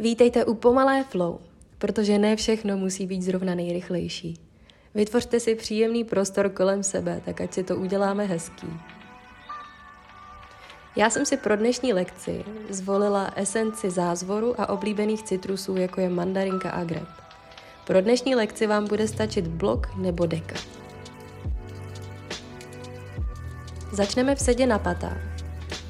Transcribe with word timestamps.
Vítejte 0.00 0.44
u 0.44 0.54
Pomalé 0.54 1.04
flow, 1.04 1.38
protože 1.78 2.18
ne 2.18 2.36
všechno 2.36 2.76
musí 2.76 3.06
být 3.06 3.22
zrovna 3.22 3.54
nejrychlejší. 3.54 4.34
Vytvořte 4.94 5.40
si 5.40 5.54
příjemný 5.54 6.04
prostor 6.04 6.48
kolem 6.48 6.82
sebe, 6.82 7.22
tak 7.24 7.40
ať 7.40 7.52
si 7.52 7.64
to 7.64 7.76
uděláme 7.76 8.24
hezký. 8.24 8.66
Já 10.96 11.10
jsem 11.10 11.26
si 11.26 11.36
pro 11.36 11.56
dnešní 11.56 11.92
lekci 11.92 12.44
zvolila 12.70 13.32
esenci 13.36 13.90
zázvoru 13.90 14.60
a 14.60 14.68
oblíbených 14.68 15.22
citrusů, 15.22 15.76
jako 15.76 16.00
je 16.00 16.08
mandarinka 16.08 16.70
a 16.70 16.84
greb. 16.84 17.08
Pro 17.86 18.00
dnešní 18.00 18.34
lekci 18.34 18.66
vám 18.66 18.88
bude 18.88 19.08
stačit 19.08 19.46
blok 19.46 19.96
nebo 19.96 20.26
deka. 20.26 20.56
Začneme 23.92 24.34
v 24.34 24.40
sedě 24.40 24.66
na 24.66 24.78
patách 24.78 25.20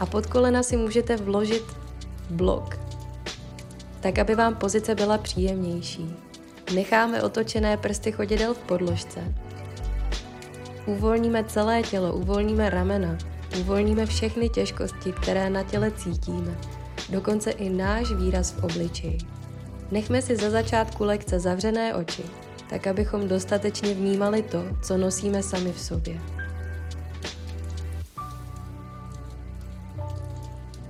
a 0.01 0.07
pod 0.07 0.27
kolena 0.27 0.63
si 0.63 0.77
můžete 0.77 1.17
vložit 1.17 1.65
blok 2.31 2.90
tak 4.01 4.19
aby 4.19 4.35
vám 4.35 4.55
pozice 4.55 4.95
byla 4.95 5.19
příjemnější. 5.19 6.15
Necháme 6.75 7.23
otočené 7.23 7.77
prsty 7.77 8.13
chodidel 8.13 8.55
v 8.55 8.59
podložce. 8.59 9.35
Uvolníme 10.87 11.45
celé 11.45 11.83
tělo, 11.83 12.15
uvolníme 12.15 12.71
ramena, 12.71 13.19
uvolníme 13.61 14.07
všechny 14.07 14.49
těžkosti, 14.49 15.13
které 15.13 15.51
na 15.51 15.63
těle 15.63 15.91
cítíme, 15.91 16.59
dokonce 17.09 17.51
i 17.51 17.71
náš 17.71 18.13
výraz 18.13 18.53
v 18.53 18.65
obličeji. 18.65 19.19
Nechme 19.91 20.23
si 20.23 20.37
za 20.37 20.51
začátku 20.51 21.05
lekce 21.05 21.41
zavřené 21.41 21.95
oči, 21.95 22.23
tak 22.71 22.87
abychom 22.87 23.29
dostatečně 23.29 23.95
vnímali 23.95 24.43
to, 24.43 24.65
co 24.83 24.97
nosíme 24.97 25.43
sami 25.43 25.73
v 25.73 25.81
sobě. 25.81 26.21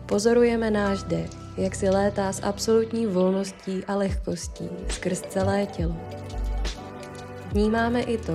Pozorujeme 0.06 0.70
náš 0.70 1.02
dech 1.02 1.39
jak 1.60 1.74
si 1.74 1.90
létá 1.90 2.32
s 2.32 2.42
absolutní 2.42 3.06
volností 3.06 3.84
a 3.84 3.96
lehkostí 3.96 4.68
skrz 4.88 5.20
celé 5.20 5.66
tělo. 5.66 5.96
Vnímáme 7.52 8.00
i 8.02 8.18
to, 8.18 8.34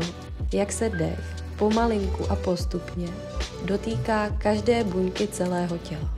jak 0.53 0.71
se 0.71 0.89
dech 0.89 1.35
pomalinku 1.57 2.31
a 2.31 2.35
postupně 2.35 3.07
dotýká 3.65 4.29
každé 4.29 4.83
buňky 4.83 5.27
celého 5.27 5.77
těla. 5.77 6.15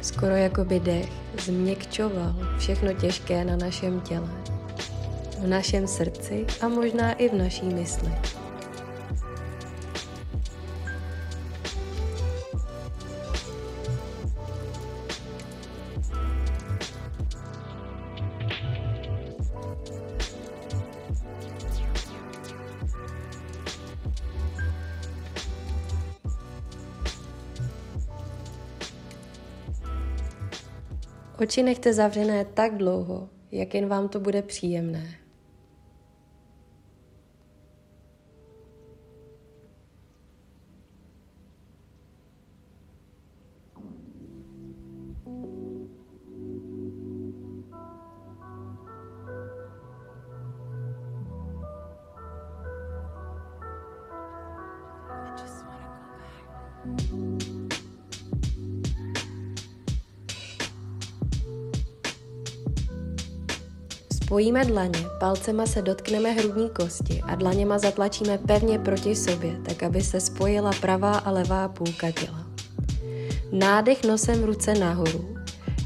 Skoro 0.00 0.36
jako 0.36 0.64
by 0.64 0.80
dech 0.80 1.12
změkčoval 1.40 2.34
všechno 2.58 2.92
těžké 2.92 3.44
na 3.44 3.56
našem 3.56 4.00
těle 4.00 4.45
v 5.38 5.46
našem 5.46 5.86
srdci 5.86 6.46
a 6.60 6.68
možná 6.68 7.12
i 7.12 7.28
v 7.28 7.32
naší 7.32 7.66
mysli. 7.66 8.12
Oči 31.38 31.62
nechte 31.62 31.92
zavřené 31.92 32.44
tak 32.44 32.76
dlouho, 32.76 33.28
jak 33.52 33.74
jen 33.74 33.86
vám 33.86 34.08
to 34.08 34.20
bude 34.20 34.42
příjemné. 34.42 35.25
Spojíme 64.36 64.64
dlaně, 64.64 65.06
palcema 65.20 65.66
se 65.66 65.82
dotkneme 65.82 66.30
hrudní 66.30 66.70
kosti 66.70 67.22
a 67.22 67.34
dlaněma 67.34 67.78
zatlačíme 67.78 68.38
pevně 68.38 68.78
proti 68.78 69.16
sobě, 69.16 69.56
tak 69.64 69.82
aby 69.82 70.02
se 70.02 70.20
spojila 70.20 70.70
pravá 70.80 71.18
a 71.18 71.30
levá 71.30 71.68
půlka 71.68 72.10
těla. 72.10 72.46
Nádech 73.52 74.04
nosem 74.04 74.44
ruce 74.44 74.74
nahoru. 74.74 75.36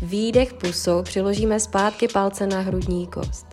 Výdech 0.03 0.55
pusou 0.55 1.03
přiložíme 1.03 1.61
zpátky 1.61 2.09
palce 2.09 2.47
na 2.47 2.61
hrudní 2.61 3.07
kost. 3.07 3.47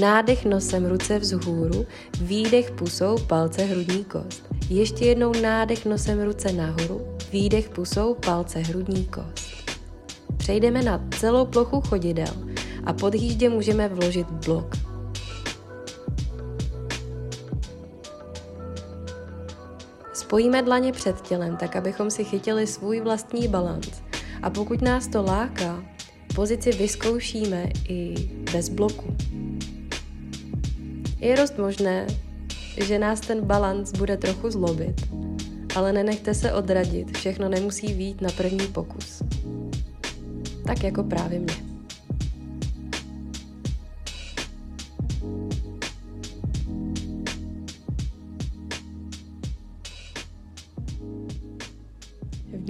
Nádech 0.00 0.44
nosem 0.44 0.86
ruce 0.86 1.18
vzhůru, 1.18 1.86
výdech 2.20 2.70
pusou 2.70 3.18
palce 3.18 3.64
hrudní 3.64 4.04
kost. 4.04 4.42
Ještě 4.68 5.04
jednou 5.04 5.32
nádech 5.42 5.86
nosem 5.86 6.22
ruce 6.22 6.52
nahoru, 6.52 7.00
výdech 7.32 7.68
pusou 7.68 8.14
palce 8.14 8.58
hrudní 8.58 9.04
kost. 9.04 9.52
Přejdeme 10.36 10.82
na 10.82 11.00
celou 11.18 11.46
plochu 11.46 11.80
chodidel 11.80 12.51
a 12.84 12.92
pod 12.92 13.14
hýždě 13.14 13.48
můžeme 13.48 13.88
vložit 13.88 14.30
blok. 14.30 14.76
Spojíme 20.12 20.62
dlaně 20.62 20.92
před 20.92 21.20
tělem, 21.20 21.56
tak 21.56 21.76
abychom 21.76 22.10
si 22.10 22.24
chytili 22.24 22.66
svůj 22.66 23.00
vlastní 23.00 23.48
balans. 23.48 24.02
A 24.42 24.50
pokud 24.50 24.82
nás 24.82 25.06
to 25.06 25.22
láká, 25.22 25.84
pozici 26.34 26.72
vyzkoušíme 26.72 27.68
i 27.88 28.14
bez 28.52 28.68
bloku. 28.68 29.16
Je 31.18 31.36
dost 31.36 31.58
možné, 31.58 32.06
že 32.84 32.98
nás 32.98 33.20
ten 33.20 33.40
balans 33.40 33.92
bude 33.92 34.16
trochu 34.16 34.50
zlobit, 34.50 35.08
ale 35.76 35.92
nenechte 35.92 36.34
se 36.34 36.52
odradit, 36.52 37.16
všechno 37.16 37.48
nemusí 37.48 37.94
být 37.94 38.20
na 38.20 38.30
první 38.30 38.66
pokus. 38.66 39.22
Tak 40.66 40.84
jako 40.84 41.02
právě 41.02 41.38
mě. 41.38 41.71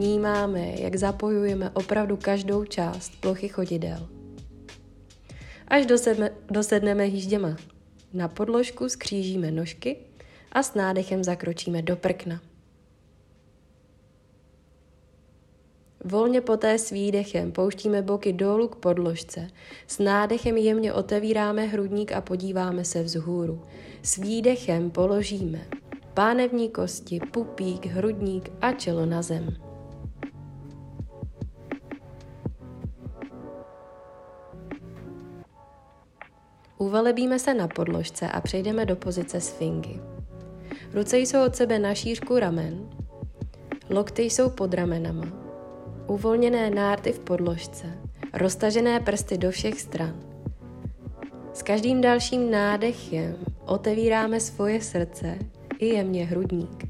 Vnímáme, 0.02 0.74
jak 0.80 0.96
zapojujeme 0.96 1.70
opravdu 1.70 2.16
každou 2.16 2.64
část 2.64 3.20
plochy 3.20 3.48
chodidel. 3.48 4.08
Až 5.68 5.86
dosedme, 5.86 6.30
dosedneme 6.50 7.04
hýžděma 7.04 7.56
na 8.12 8.28
podložku 8.28 8.88
skřížíme 8.88 9.50
nožky 9.50 9.96
a 10.52 10.62
s 10.62 10.74
nádechem 10.74 11.24
zakročíme 11.24 11.82
do 11.82 11.96
prkna. 11.96 12.40
Volně 16.04 16.40
poté 16.40 16.78
s 16.78 16.90
výdechem 16.90 17.52
pouštíme 17.52 18.02
boky 18.02 18.32
dolů 18.32 18.68
k 18.68 18.76
podložce. 18.76 19.48
S 19.86 19.98
nádechem 19.98 20.56
jemně 20.56 20.92
otevíráme 20.92 21.66
hrudník 21.66 22.12
a 22.12 22.20
podíváme 22.20 22.84
se 22.84 23.02
vzhůru. 23.02 23.62
S 24.02 24.16
výdechem 24.16 24.90
položíme 24.90 25.66
pánevní 26.14 26.68
kosti, 26.68 27.20
pupík, 27.32 27.86
hrudník 27.86 28.50
a 28.60 28.72
čelo 28.72 29.06
na 29.06 29.22
zem. 29.22 29.71
Uvelebíme 36.82 37.38
se 37.38 37.54
na 37.54 37.68
podložce 37.68 38.28
a 38.28 38.40
přejdeme 38.40 38.86
do 38.86 38.96
pozice 38.96 39.40
sfingy. 39.40 40.00
Ruce 40.94 41.18
jsou 41.18 41.46
od 41.46 41.56
sebe 41.56 41.78
na 41.78 41.94
šířku 41.94 42.38
ramen, 42.38 42.90
lokty 43.90 44.22
jsou 44.22 44.50
pod 44.50 44.74
ramenama, 44.74 45.24
uvolněné 46.06 46.70
nárty 46.70 47.12
v 47.12 47.18
podložce, 47.18 47.86
roztažené 48.32 49.00
prsty 49.00 49.38
do 49.38 49.50
všech 49.50 49.80
stran. 49.80 50.20
S 51.52 51.62
každým 51.62 52.00
dalším 52.00 52.50
nádechem 52.50 53.36
otevíráme 53.66 54.40
svoje 54.40 54.80
srdce 54.80 55.38
i 55.78 55.86
jemně 55.86 56.24
hrudník. 56.24 56.84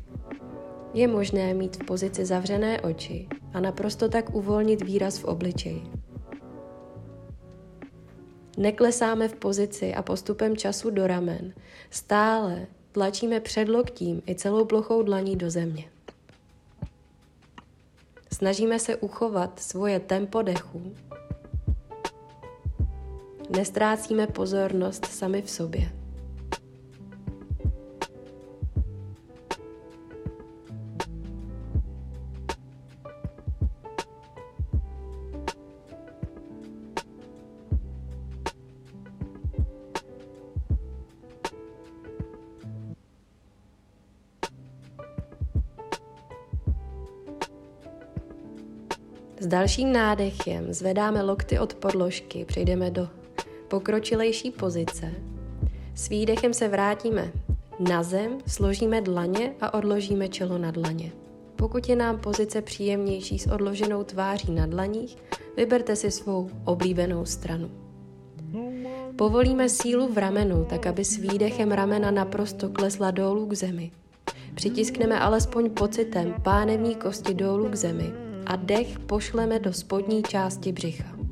Je 0.94 1.08
možné 1.08 1.54
mít 1.54 1.76
v 1.76 1.84
pozici 1.84 2.24
zavřené 2.24 2.80
oči 2.80 3.28
a 3.54 3.60
naprosto 3.60 4.08
tak 4.08 4.34
uvolnit 4.34 4.82
výraz 4.82 5.18
v 5.18 5.24
obličeji. 5.24 6.01
Neklesáme 8.56 9.28
v 9.28 9.34
pozici 9.34 9.94
a 9.94 10.02
postupem 10.02 10.56
času 10.56 10.90
do 10.90 11.06
ramen. 11.06 11.52
Stále 11.90 12.66
tlačíme 12.92 13.40
před 13.40 13.68
loktím 13.68 14.22
i 14.28 14.34
celou 14.34 14.64
plochou 14.64 15.02
dlaní 15.02 15.36
do 15.36 15.50
země. 15.50 15.84
Snažíme 18.32 18.78
se 18.78 18.96
uchovat 18.96 19.60
svoje 19.60 20.00
tempo 20.00 20.42
dechu. 20.42 20.94
Nestrácíme 23.50 24.26
pozornost 24.26 25.06
sami 25.06 25.42
v 25.42 25.50
sobě. 25.50 26.01
Dalším 49.52 49.92
nádechem 49.92 50.72
zvedáme 50.72 51.22
lokty 51.22 51.58
od 51.58 51.74
podložky, 51.74 52.44
přejdeme 52.44 52.90
do 52.90 53.08
pokročilejší 53.68 54.50
pozice. 54.50 55.12
S 55.94 56.08
výdechem 56.08 56.54
se 56.54 56.68
vrátíme 56.68 57.32
na 57.88 58.02
zem, 58.02 58.38
složíme 58.46 59.00
dlaně 59.00 59.52
a 59.60 59.74
odložíme 59.74 60.28
čelo 60.28 60.58
na 60.58 60.70
dlaně. 60.70 61.12
Pokud 61.56 61.88
je 61.88 61.96
nám 61.96 62.18
pozice 62.18 62.62
příjemnější 62.62 63.38
s 63.38 63.46
odloženou 63.46 64.04
tváří 64.04 64.52
na 64.52 64.66
dlaních, 64.66 65.16
vyberte 65.56 65.96
si 65.96 66.10
svou 66.10 66.50
oblíbenou 66.64 67.24
stranu. 67.24 67.70
Povolíme 69.16 69.68
sílu 69.68 70.12
v 70.12 70.18
ramenu, 70.18 70.64
tak 70.64 70.86
aby 70.86 71.04
s 71.04 71.16
výdechem 71.16 71.72
ramena 71.72 72.10
naprosto 72.10 72.68
klesla 72.68 73.10
dolů 73.10 73.46
k 73.46 73.52
zemi. 73.52 73.90
Přitiskneme 74.54 75.20
alespoň 75.20 75.70
pocitem 75.70 76.34
pánevní 76.42 76.94
kosti 76.94 77.34
dolů 77.34 77.68
k 77.68 77.74
zemi 77.74 78.21
a 78.46 78.56
dech 78.56 78.98
pošleme 78.98 79.58
do 79.58 79.72
spodní 79.72 80.22
části 80.22 80.72
břicha. 80.72 81.22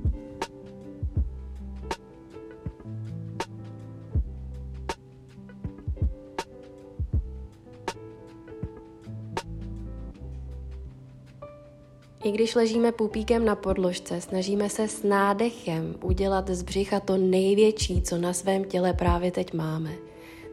I 12.24 12.32
když 12.32 12.54
ležíme 12.54 12.92
pupíkem 12.92 13.44
na 13.44 13.56
podložce, 13.56 14.20
snažíme 14.20 14.68
se 14.68 14.88
s 14.88 15.02
nádechem 15.02 15.94
udělat 16.02 16.50
z 16.50 16.62
břicha 16.62 17.00
to 17.00 17.16
největší, 17.16 18.02
co 18.02 18.18
na 18.18 18.32
svém 18.32 18.64
těle 18.64 18.92
právě 18.92 19.30
teď 19.30 19.54
máme, 19.54 19.92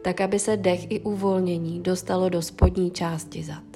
tak 0.02 0.20
aby 0.20 0.38
se 0.38 0.56
dech 0.56 0.90
i 0.90 1.00
uvolnění 1.00 1.80
dostalo 1.80 2.28
do 2.28 2.42
spodní 2.42 2.90
části 2.90 3.42
zad. 3.42 3.67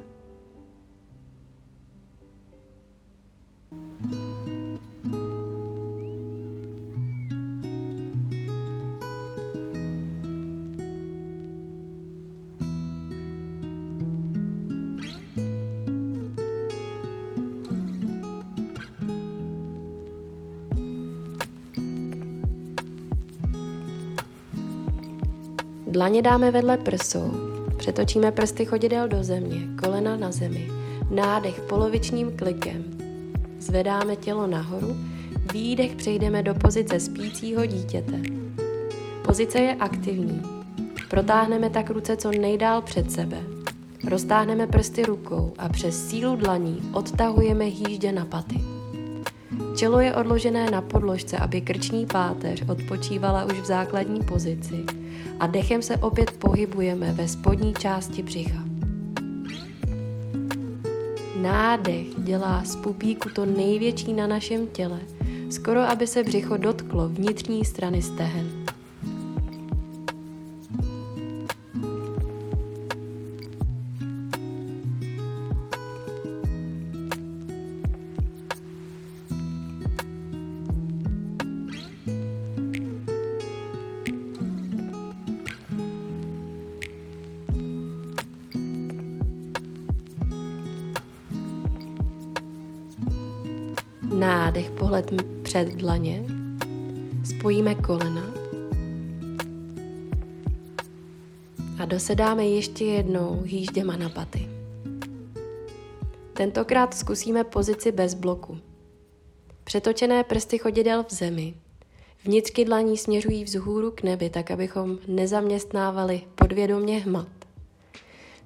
Dlaně 26.13 26.23
dáme 26.23 26.51
vedle 26.51 26.77
prsou, 26.77 27.33
přetočíme 27.77 28.33
prsty 28.33 28.65
chodidel 28.65 29.09
do 29.09 29.25
země, 29.25 29.61
kolena 29.83 30.17
na 30.17 30.33
zemi, 30.33 30.69
nádech 31.11 31.61
polovičním 31.61 32.37
klikem. 32.37 32.85
Zvedáme 33.59 34.17
tělo 34.17 34.47
nahoru, 34.47 34.97
výdech 35.53 35.97
přejdeme 35.97 36.43
do 36.43 36.55
pozice 36.55 37.01
spícího 37.01 37.67
dítěte. 37.67 38.21
Pozice 39.25 39.59
je 39.59 39.75
aktivní. 39.75 40.43
Protáhneme 41.11 41.71
tak 41.71 41.91
ruce 41.91 42.17
co 42.17 42.31
nejdál 42.31 42.83
před 42.83 43.13
sebe. 43.13 43.43
Roztáhneme 44.09 44.67
prsty 44.67 45.03
rukou 45.03 45.53
a 45.59 45.69
přes 45.69 46.09
sílu 46.09 46.37
dlaní 46.37 46.91
odtahujeme 46.93 47.65
hýždě 47.65 48.13
na 48.13 48.25
paty. 48.25 48.72
Čelo 49.83 50.01
je 50.01 50.15
odložené 50.15 50.71
na 50.71 50.81
podložce, 50.81 51.39
aby 51.39 51.61
krční 51.61 52.07
páteř 52.07 52.63
odpočívala 52.69 53.45
už 53.45 53.61
v 53.61 53.65
základní 53.65 54.21
pozici 54.21 54.85
a 55.41 55.47
dechem 55.47 55.83
se 55.83 55.97
opět 55.97 56.31
pohybujeme 56.31 57.13
ve 57.13 57.29
spodní 57.29 57.75
části 57.75 58.23
břicha. 58.23 58.63
Nádech 61.41 62.07
dělá 62.19 62.65
z 62.65 62.77
pupíku 62.77 63.29
to 63.29 63.47
největší 63.47 64.13
na 64.13 64.27
našem 64.27 64.67
těle, 64.67 65.01
skoro 65.51 65.81
aby 65.81 66.07
se 66.07 66.23
břicho 66.23 66.57
dotklo 66.57 67.09
vnitřní 67.09 67.65
strany 67.65 68.03
stehen. 68.03 68.62
Před 95.43 95.69
dlaně. 95.69 96.25
Spojíme 97.25 97.75
kolena. 97.75 98.23
A 101.83 101.85
dosedáme 101.85 102.47
ještě 102.47 102.85
jednou 102.85 103.43
hýžděma 103.45 103.97
na 103.97 104.09
paty. 104.09 104.49
Tentokrát 106.33 106.95
zkusíme 106.95 107.45
pozici 107.45 107.93
bez 107.93 108.15
bloku. 108.15 108.59
Přetočené 109.65 110.25
prsty 110.25 110.59
chodidel 110.59 111.05
v 111.05 111.13
zemi. 111.13 111.55
Vnitřky 112.25 112.65
dlaní 112.65 112.99
směřují 112.99 113.45
vzhůru 113.45 113.91
k 113.91 114.03
nebi, 114.03 114.31
tak 114.31 114.51
abychom 114.51 114.99
nezaměstnávali 115.09 116.23
podvědomě 116.35 116.99
hmat. 116.99 117.29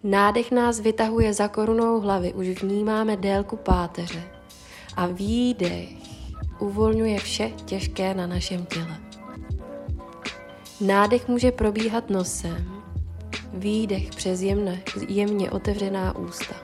Nádech 0.05 0.53
nás 0.53 0.81
vytahuje 0.81 1.35
za 1.35 1.49
korunou 1.49 2.01
hlavy, 2.01 2.33
už 2.33 2.63
vnímáme 2.63 3.17
délku 3.17 3.57
páteře 3.57 4.23
a 4.97 5.07
výdech 5.07 6.06
uvolňuje 6.59 7.19
vše 7.19 7.53
těžké 7.65 8.15
na 8.15 8.27
našem 8.27 8.67
těle. 8.67 8.99
Nádech 10.81 11.29
může 11.29 11.53
probíhat 11.53 12.11
nosem, 12.11 12.83
výdech 13.53 14.11
přes 14.11 14.41
jemne, 14.41 14.83
jemně 15.09 15.51
otevřená 15.51 16.17
ústa. 16.17 16.55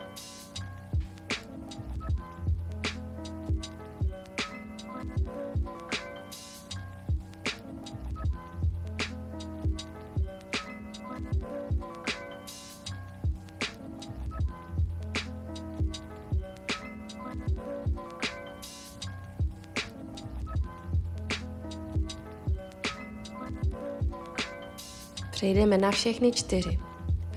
Přejdeme 25.43 25.79
na 25.79 25.91
všechny 25.91 26.33
čtyři. 26.33 26.79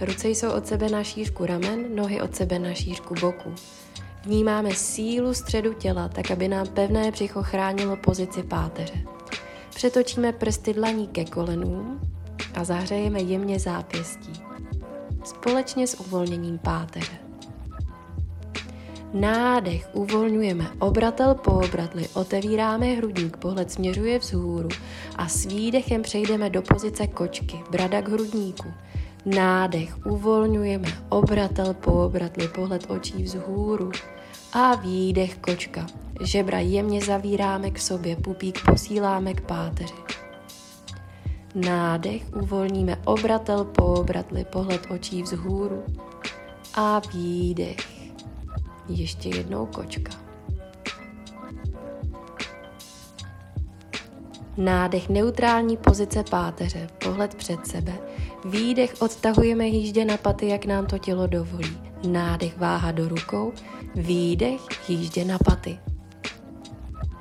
Ruce 0.01 0.29
jsou 0.29 0.51
od 0.51 0.67
sebe 0.67 0.89
na 0.89 1.03
šířku 1.03 1.45
ramen, 1.45 1.95
nohy 1.95 2.21
od 2.21 2.35
sebe 2.35 2.59
na 2.59 2.74
šířku 2.74 3.13
boku. 3.21 3.55
Vnímáme 4.25 4.75
sílu 4.75 5.33
středu 5.33 5.74
těla, 5.74 6.07
tak 6.09 6.31
aby 6.31 6.47
nám 6.47 6.67
pevné 6.67 7.12
břicho 7.12 7.43
chránilo 7.43 7.97
pozici 7.97 8.43
páteře. 8.43 8.93
Přetočíme 9.75 10.33
prsty 10.33 10.74
dlaní 10.74 11.07
ke 11.07 11.25
kolenům 11.25 12.01
a 12.53 12.63
zahřejeme 12.63 13.21
jemně 13.21 13.59
zápěstí. 13.59 14.33
Společně 15.24 15.88
s 15.88 16.00
uvolněním 16.00 16.57
páteře. 16.57 17.25
Nádech 19.15 19.89
uvolňujeme 19.93 20.67
obratel 20.79 21.36
po 21.36 21.51
obratli, 21.51 22.07
otevíráme 22.13 22.86
hrudník, 22.86 23.38
pohled 23.38 23.72
směřuje 23.72 24.19
vzhůru 24.19 24.69
a 25.15 25.27
s 25.27 25.45
výdechem 25.45 26.01
přejdeme 26.01 26.50
do 26.50 26.62
pozice 26.62 27.07
kočky, 27.07 27.60
brada 27.72 28.01
k 28.01 28.10
hrudníku. 28.10 28.74
Nádech 29.25 30.05
uvolňujeme 30.05 30.88
obratel 31.10 31.74
po 31.74 31.91
obratli, 31.91 32.48
pohled 32.48 32.86
očí 32.89 33.24
vzhůru 33.24 33.91
a 34.53 34.75
výdech 34.75 35.38
kočka. 35.38 35.88
Žebra 36.22 36.60
jemně 36.60 37.01
zavíráme 37.01 37.72
k 37.72 37.79
sobě, 37.79 38.15
pupík 38.15 38.60
posíláme 38.65 39.34
k 39.34 39.41
páteři. 39.41 39.93
Nádech 41.55 42.24
uvolníme 42.36 42.98
obratel 43.05 43.65
po 43.65 43.86
obratli, 43.86 44.45
pohled 44.45 44.81
očí 44.89 45.24
vzhůru 45.24 45.84
a 46.74 47.01
výdech 47.13 47.95
ještě 48.89 49.30
jednou 49.30 49.65
kočka. 49.65 50.12
Nádech 54.58 55.10
neutrální 55.10 55.77
pozice 55.77 56.24
páteře, 56.30 56.88
pohled 57.04 57.36
před 57.36 57.68
sebe. 57.68 57.94
Výdech 58.46 58.94
odtahujeme 59.00 59.68
jíždě 59.68 60.06
na 60.06 60.18
paty, 60.18 60.48
jak 60.48 60.65
nám 60.65 60.86
to 60.86 60.98
tělo 60.98 61.27
dovolí. 61.27 61.77
Nádech 62.08 62.58
váha 62.58 62.92
do 62.92 63.10
rukou, 63.10 63.54
výdech 63.96 64.89
jíždě 64.89 65.25
na 65.25 65.38
paty. 65.38 65.80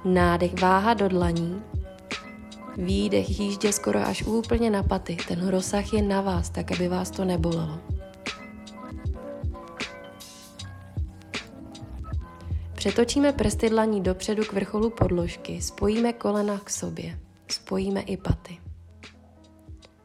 Nádech 0.04 0.60
váha 0.60 0.94
do 0.94 1.08
dlaní, 1.08 1.62
výdech 2.76 3.40
jíždě 3.40 3.72
skoro 3.72 4.06
až 4.06 4.22
úplně 4.22 4.70
na 4.70 4.82
paty. 4.82 5.16
Ten 5.28 5.48
rozsah 5.48 5.92
je 5.92 6.02
na 6.02 6.20
vás, 6.20 6.50
tak 6.50 6.72
aby 6.72 6.88
vás 6.88 7.10
to 7.10 7.24
nebolelo. 7.24 7.93
Přetočíme 12.84 13.32
prsty 13.32 13.70
dlaní 13.70 14.00
dopředu 14.00 14.44
k 14.44 14.52
vrcholu 14.52 14.90
podložky, 14.90 15.62
spojíme 15.62 16.12
kolena 16.12 16.60
k 16.64 16.70
sobě, 16.70 17.18
spojíme 17.48 18.00
i 18.00 18.16
paty. 18.16 18.58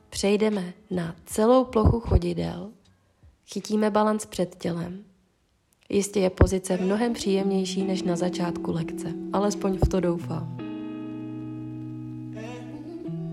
Přejdeme 0.10 0.74
na 0.92 1.16
celou 1.26 1.66
plochu 1.66 2.00
chodidel, 2.00 2.70
chytíme 3.46 3.90
balans 3.90 4.26
před 4.26 4.56
tělem. 4.56 5.04
Jistě 5.90 6.20
je 6.20 6.30
pozice 6.30 6.78
mnohem 6.78 7.14
příjemnější 7.14 7.84
než 7.84 8.04
na 8.04 8.16
začátku 8.16 8.72
lekce, 8.72 9.14
alespoň 9.34 9.78
v 9.78 9.90
to 9.90 10.00
doufám. 10.00 10.58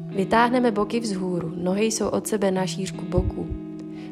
Vytáhneme 0.07 0.71
boky 0.71 1.01
vzhůru, 1.01 1.53
nohy 1.57 1.85
jsou 1.85 2.09
od 2.09 2.27
sebe 2.27 2.51
na 2.51 2.67
šířku 2.67 3.05
boků. 3.05 3.56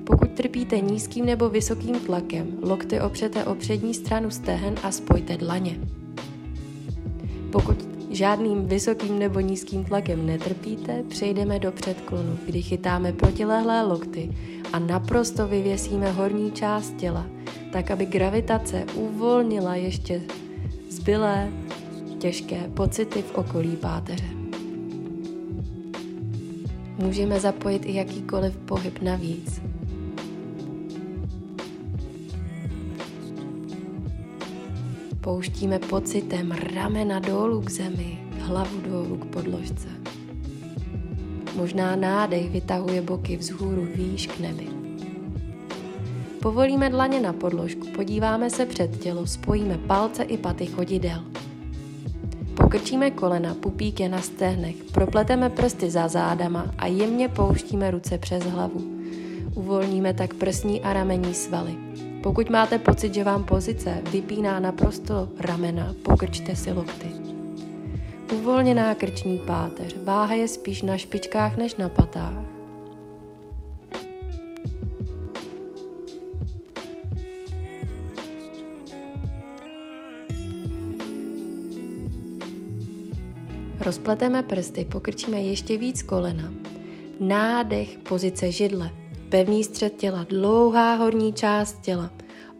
Pokud 0.06 0.30
trpíte 0.30 0.80
nízkým 0.80 1.26
nebo 1.26 1.48
vysokým 1.48 2.00
tlakem, 2.00 2.46
lokty 2.62 3.00
opřete 3.00 3.44
o 3.44 3.54
přední 3.54 3.94
stranu 3.94 4.30
stehen 4.30 4.74
a 4.82 4.90
spojte 4.90 5.36
dlaně. 5.36 5.80
Pokud 7.52 7.88
žádným 8.10 8.66
vysokým 8.66 9.18
nebo 9.18 9.40
nízkým 9.40 9.84
tlakem 9.84 10.26
netrpíte, 10.26 11.02
přejdeme 11.08 11.58
do 11.58 11.72
předklonu, 11.72 12.38
kdy 12.46 12.62
chytáme 12.62 13.12
protilehlé 13.12 13.82
lokty 13.82 14.30
a 14.72 14.78
naprosto 14.78 15.48
vyvěsíme 15.48 16.12
horní 16.12 16.52
část 16.52 16.96
těla, 16.96 17.26
tak 17.72 17.90
aby 17.90 18.06
gravitace 18.06 18.84
uvolnila 18.94 19.74
ještě 19.74 20.20
zbylé 20.90 21.48
těžké 22.18 22.70
pocity 22.74 23.22
v 23.22 23.34
okolí 23.34 23.76
páteře. 23.76 24.28
Můžeme 26.98 27.40
zapojit 27.40 27.86
i 27.86 27.94
jakýkoliv 27.94 28.56
pohyb 28.56 29.02
navíc. 29.02 29.60
Pouštíme 35.24 35.78
pocitem 35.78 36.52
ramena 36.74 37.18
dolů 37.18 37.60
k 37.60 37.70
zemi, 37.70 38.18
hlavu 38.38 38.80
dolů 38.80 39.16
k 39.16 39.24
podložce. 39.24 39.88
Možná 41.56 41.96
nádech 41.96 42.50
vytahuje 42.50 43.02
boky 43.02 43.36
vzhůru 43.36 43.88
výš 43.94 44.26
k 44.26 44.40
nebi. 44.40 44.66
Povolíme 46.42 46.90
dlaně 46.90 47.20
na 47.20 47.32
podložku, 47.32 47.86
podíváme 47.94 48.50
se 48.50 48.66
před 48.66 49.00
tělo, 49.00 49.26
spojíme 49.26 49.78
palce 49.78 50.22
i 50.22 50.38
paty 50.38 50.66
chodidel. 50.66 51.20
Pokrčíme 52.54 53.10
kolena, 53.10 53.54
pupík 53.54 54.00
je 54.00 54.08
na 54.08 54.20
stehnech, 54.20 54.76
propleteme 54.92 55.50
prsty 55.50 55.90
za 55.90 56.08
zádama 56.08 56.74
a 56.78 56.86
jemně 56.86 57.28
pouštíme 57.28 57.90
ruce 57.90 58.18
přes 58.18 58.44
hlavu. 58.44 58.80
Uvolníme 59.54 60.14
tak 60.14 60.34
prsní 60.34 60.80
a 60.80 60.92
ramení 60.92 61.34
svaly. 61.34 61.83
Pokud 62.24 62.50
máte 62.50 62.78
pocit, 62.78 63.14
že 63.14 63.24
vám 63.24 63.44
pozice 63.44 64.02
vypíná 64.10 64.60
naprosto 64.60 65.28
ramena, 65.40 65.94
pokrčte 66.02 66.56
si 66.56 66.72
lokty. 66.72 67.06
Uvolněná 68.32 68.94
krční 68.94 69.38
páteř, 69.38 69.96
váha 70.04 70.34
je 70.34 70.48
spíš 70.48 70.82
na 70.82 70.96
špičkách 70.96 71.56
než 71.56 71.76
na 71.76 71.88
patách. 71.88 72.44
Rozpleteme 83.80 84.42
prsty, 84.42 84.84
pokrčíme 84.84 85.40
ještě 85.40 85.78
víc 85.78 86.02
kolena. 86.02 86.52
Nádech, 87.20 87.98
pozice 87.98 88.52
židle, 88.52 88.90
pevný 89.28 89.64
střed 89.64 89.96
těla, 89.96 90.26
dlouhá 90.28 90.94
horní 90.94 91.32
část 91.32 91.80
těla. 91.80 92.10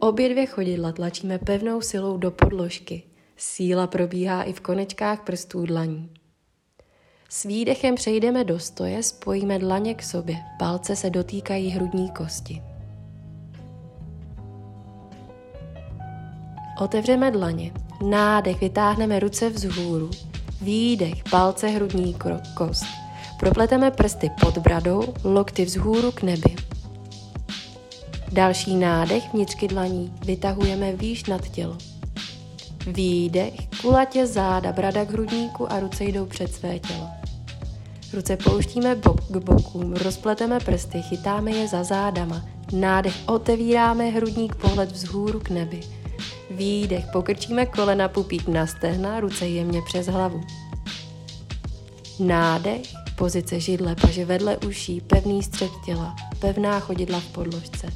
Obě 0.04 0.28
dvě 0.28 0.46
chodidla 0.46 0.92
tlačíme 0.92 1.38
pevnou 1.38 1.80
silou 1.80 2.16
do 2.16 2.30
podložky. 2.30 3.02
Síla 3.37 3.87
probíhá 3.87 4.42
i 4.42 4.52
v 4.52 4.61
konečkách 4.61 5.20
prstů 5.25 5.66
dlaní. 5.66 6.11
S 7.28 7.42
výdechem 7.42 7.94
přejdeme 7.94 8.44
do 8.44 8.58
stoje, 8.58 9.02
spojíme 9.02 9.58
dlaně 9.58 9.94
k 9.94 10.02
sobě, 10.02 10.37
palce 10.58 10.96
se 10.96 11.11
dotýkají 11.11 11.70
hrudní 11.70 12.11
kosti. 12.11 12.62
Otevřeme 16.80 17.30
dlaně, 17.30 17.73
nádech, 18.08 18.61
vytáhneme 18.61 19.20
ruce 19.20 19.50
vzhůru, 19.50 20.11
výdech, 20.62 21.25
palce, 21.30 21.68
hrudní 21.68 22.16
kost. 22.54 22.84
Propleteme 23.40 23.90
prsty 23.90 24.30
pod 24.40 24.58
bradou, 24.58 25.14
lokty 25.25 25.64
vzhůru 25.64 26.12
k 26.12 26.23
nebi. 26.23 26.56
Další 28.34 28.76
nádech 28.76 29.32
vnitřky 29.32 29.68
dlaní 29.68 30.12
vytahujeme 30.26 30.92
výš 30.92 31.24
nad 31.24 31.48
tělo. 31.48 31.76
Výdech, 32.86 33.54
kulatě 33.80 34.26
záda, 34.26 34.72
brada 34.72 35.04
k 35.04 35.10
hrudníku 35.10 35.72
a 35.72 35.80
ruce 35.80 36.04
jdou 36.04 36.26
před 36.26 36.54
své 36.54 36.78
tělo. 36.78 37.08
Ruce 38.12 38.36
pouštíme 38.36 38.94
bok 38.94 39.24
k 39.24 39.36
bokům, 39.36 39.92
rozpleteme 39.92 40.60
prsty, 40.60 41.02
chytáme 41.02 41.50
je 41.50 41.68
za 41.68 41.84
zádama. 41.84 42.44
Nádech, 42.72 43.14
otevíráme 43.26 44.08
hrudník, 44.08 44.54
pohled 44.54 44.92
vzhůru 44.92 45.40
k 45.40 45.50
nebi. 45.50 45.80
Výdech, 46.50 47.04
pokrčíme 47.12 47.66
kolena, 47.66 48.08
pupík 48.08 48.48
na 48.48 48.66
stehna, 48.66 49.20
ruce 49.20 49.46
jemně 49.46 49.82
přes 49.82 50.06
hlavu. 50.06 50.40
Nádech, 52.18 52.82
pozice 53.16 53.60
židle, 53.60 53.96
paže 54.00 54.24
vedle 54.24 54.56
uší, 54.56 55.00
pevný 55.00 55.42
střed 55.42 55.70
těla, 55.84 56.16
pevná 56.38 56.80
chodidla 56.80 57.20
v 57.20 57.26
podložce. 57.26 57.86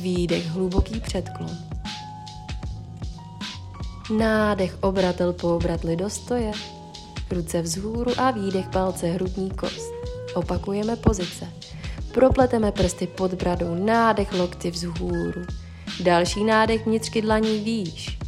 Výdech, 0.00 0.46
hluboký 0.46 1.00
předklon. 1.00 1.50
Nádech, 4.16 4.78
obratel 4.80 5.32
po 5.32 5.56
obratli 5.56 5.96
do 5.96 6.10
stoje. 6.10 6.52
Ruce 7.30 7.62
vzhůru 7.62 8.20
a 8.20 8.30
výdech, 8.30 8.68
palce, 8.68 9.06
hrudní 9.06 9.50
kost. 9.50 9.92
Opakujeme 10.34 10.96
pozice. 10.96 11.48
Propleteme 12.14 12.72
prsty 12.72 13.06
pod 13.06 13.34
bradou, 13.34 13.74
nádech, 13.74 14.32
lokty 14.32 14.70
vzhůru. 14.70 15.46
Další 16.00 16.44
nádech 16.44 16.86
vnitřky 16.86 17.22
dlaní 17.22 17.58
výš. 17.58 18.18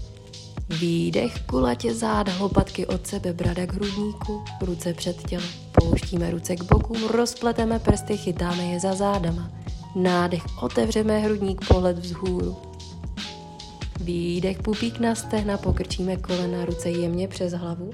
Výdech, 0.69 1.43
kulatě 1.47 1.95
záda, 1.95 2.33
lopatky 2.41 2.87
od 2.87 3.07
sebe, 3.07 3.33
brada 3.33 3.67
k 3.67 3.73
hrudníku, 3.73 4.45
ruce 4.61 4.95
před 4.95 5.29
tělo. 5.29 5.47
Pouštíme 5.73 6.31
ruce 6.31 6.57
k 6.57 6.63
bokům, 6.63 7.07
rozpleteme 7.09 7.79
prsty, 7.79 8.17
chytáme 8.17 8.63
je 8.63 8.81
za 8.81 8.95
zádama. 8.95 9.60
Nádech, 9.95 10.63
otevřeme 10.63 11.19
hrudník, 11.19 11.69
pohled 11.69 11.99
vzhůru. 11.99 12.57
Výdech, 14.01 14.63
pupík 14.63 15.01
na 15.01 15.15
stehna, 15.15 15.59
pokrčíme 15.59 16.17
kolena, 16.17 16.65
ruce 16.65 16.91
jemně 16.91 17.29
přes 17.29 17.53
hlavu. 17.53 17.91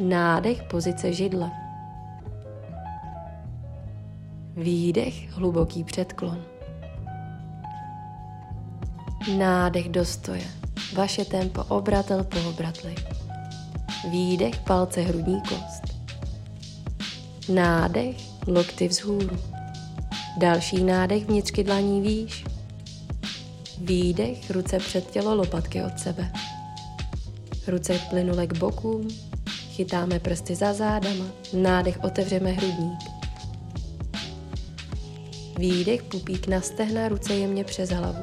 Nádech, 0.00 0.62
pozice 0.62 1.12
židle. 1.12 1.50
Výdech, 4.56 5.30
hluboký 5.32 5.84
předklon. 5.84 6.42
Nádech 9.38 9.88
do 9.88 10.04
stoje. 10.04 10.44
Vaše 10.94 11.24
tempo 11.24 11.64
obratel 11.64 12.24
po 12.24 12.48
obratli. 12.48 12.94
Výdech, 14.10 14.60
palce, 14.60 15.00
hrudní 15.00 15.40
kost. 15.40 15.82
Nádech, 17.48 18.16
lokty 18.46 18.88
vzhůru. 18.88 19.55
Další 20.36 20.84
nádech, 20.84 21.26
vnitřky 21.26 21.64
dlaní 21.64 22.00
výš. 22.00 22.44
Výdech, 23.78 24.50
ruce 24.50 24.78
před 24.78 25.10
tělo, 25.10 25.34
lopatky 25.34 25.82
od 25.82 25.98
sebe. 25.98 26.32
Ruce 27.66 27.98
plynule 28.10 28.46
k 28.46 28.58
bokům, 28.58 29.08
chytáme 29.48 30.18
prsty 30.18 30.54
za 30.54 30.72
zádama, 30.72 31.24
nádech 31.52 31.98
otevřeme 32.04 32.50
hrudník. 32.50 32.98
Výdech, 35.58 36.02
pupík 36.02 36.46
na 36.46 36.60
stehna, 36.60 37.08
ruce 37.08 37.34
jemně 37.34 37.64
přes 37.64 37.90
hlavu. 37.90 38.22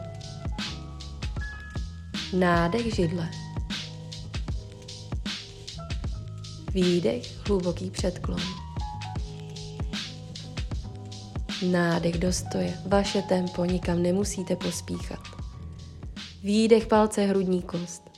Nádech 2.33 2.95
židle. 2.95 3.29
Výdech, 6.73 7.47
hluboký 7.47 7.89
předklon. 7.89 8.62
Nádech 11.71 12.17
do 12.17 12.33
stoje. 12.33 12.73
Vaše 12.85 13.21
tempo, 13.21 13.65
nikam 13.65 14.03
nemusíte 14.03 14.55
pospíchat. 14.55 15.19
Výdech 16.43 16.87
palce, 16.87 17.21
hrudní 17.21 17.61
kost. 17.61 18.09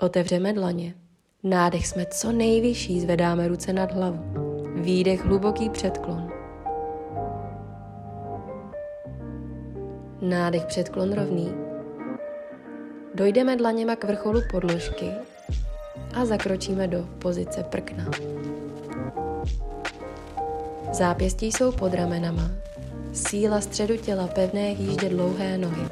Otevřeme 0.00 0.52
dlaně. 0.52 0.94
Nádech 1.42 1.86
jsme 1.86 2.06
co 2.06 2.32
nejvyšší, 2.32 3.00
zvedáme 3.00 3.48
ruce 3.48 3.72
nad 3.72 3.92
hlavu. 3.92 4.24
Výdech, 4.74 5.24
hluboký 5.24 5.70
předklon. 5.70 6.30
Nádech, 10.20 10.66
předklon 10.66 11.12
rovný. 11.12 11.54
Dojdeme 13.14 13.56
dlaněma 13.56 13.96
k 13.96 14.04
vrcholu 14.04 14.40
podložky 14.50 15.10
a 16.14 16.24
zakročíme 16.24 16.88
do 16.88 17.08
pozice 17.18 17.62
prkna. 17.62 18.10
Zápěstí 20.92 21.46
jsou 21.46 21.72
pod 21.72 21.94
ramenama. 21.94 22.50
Síla 23.12 23.60
středu 23.60 23.96
těla 23.96 24.26
pevné 24.26 24.70
jíždě 24.70 25.08
dlouhé 25.08 25.58
nohy. 25.58 25.82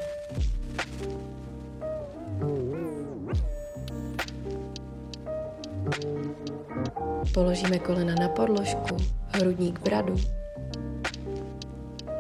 Položíme 7.34 7.78
kolena 7.78 8.14
na 8.14 8.28
podložku, 8.28 8.96
hrudník 9.28 9.80
bradu. 9.80 10.16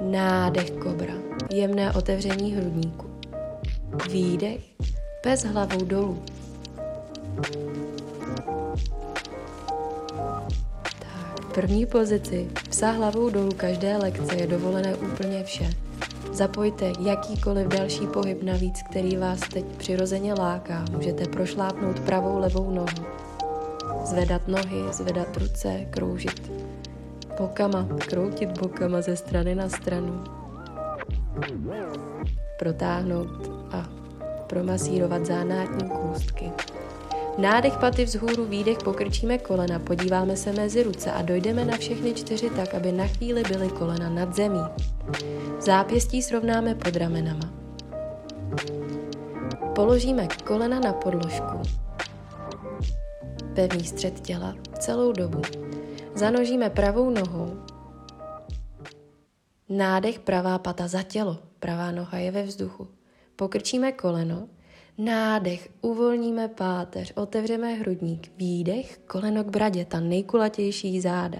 Nádech 0.00 0.70
kobra, 0.70 1.14
jemné 1.52 1.92
otevření 1.92 2.54
hrudníku. 2.54 3.10
Výdech, 4.10 4.60
bez 5.24 5.44
hlavou 5.44 5.84
dolů. 5.84 6.22
První 11.56 11.86
pozici, 11.86 12.48
psa 12.70 12.90
hlavou 12.90 13.30
dolů 13.30 13.50
každé 13.56 13.96
lekce 13.96 14.36
je 14.36 14.46
dovolené 14.46 14.94
úplně 14.94 15.44
vše. 15.44 15.70
Zapojte 16.32 16.92
jakýkoliv 17.00 17.66
další 17.66 18.06
pohyb 18.06 18.42
navíc, 18.42 18.82
který 18.90 19.16
vás 19.16 19.40
teď 19.40 19.64
přirozeně 19.64 20.34
láká. 20.34 20.84
Můžete 20.90 21.24
prošlápnout 21.24 22.00
pravou, 22.00 22.38
levou 22.38 22.70
nohu. 22.70 23.06
Zvedat 24.04 24.48
nohy, 24.48 24.92
zvedat 24.92 25.36
ruce, 25.36 25.86
kroužit 25.90 26.52
bokama, 27.38 27.88
kroutit 28.08 28.58
bokama 28.58 29.00
ze 29.00 29.16
strany 29.16 29.54
na 29.54 29.68
stranu. 29.68 30.24
Protáhnout 32.58 33.50
a 33.72 33.88
promasírovat 34.46 35.26
zánátní 35.26 35.88
kůstky. 35.88 36.50
Nádech 37.38 37.76
paty 37.76 38.04
vzhůru, 38.04 38.44
výdech 38.44 38.78
pokrčíme 38.78 39.38
kolena, 39.38 39.78
podíváme 39.78 40.36
se 40.36 40.52
mezi 40.52 40.82
ruce 40.82 41.12
a 41.12 41.22
dojdeme 41.22 41.64
na 41.64 41.76
všechny 41.76 42.14
čtyři 42.14 42.50
tak, 42.50 42.74
aby 42.74 42.92
na 42.92 43.06
chvíli 43.06 43.42
byly 43.42 43.68
kolena 43.68 44.10
nad 44.10 44.34
zemí. 44.34 44.60
Zápěstí 45.60 46.22
srovnáme 46.22 46.74
pod 46.74 46.96
ramenama. 46.96 47.52
Položíme 49.74 50.28
kolena 50.44 50.80
na 50.80 50.92
podložku. 50.92 51.62
Pevný 53.54 53.84
střed 53.84 54.20
těla 54.20 54.54
celou 54.78 55.12
dobu. 55.12 55.42
Zanožíme 56.14 56.70
pravou 56.70 57.10
nohou. 57.10 57.56
Nádech 59.68 60.18
pravá 60.18 60.58
pata 60.58 60.88
za 60.88 61.02
tělo, 61.02 61.38
pravá 61.60 61.90
noha 61.90 62.18
je 62.18 62.30
ve 62.30 62.42
vzduchu. 62.42 62.88
Pokrčíme 63.36 63.92
koleno, 63.92 64.48
nádech, 64.98 65.68
uvolníme 65.80 66.48
páteř, 66.48 67.12
otevřeme 67.16 67.74
hrudník, 67.74 68.32
výdech, 68.36 68.98
koleno 69.06 69.44
k 69.44 69.50
bradě, 69.50 69.84
ta 69.84 70.00
nejkulatější 70.00 71.00
záda. 71.00 71.38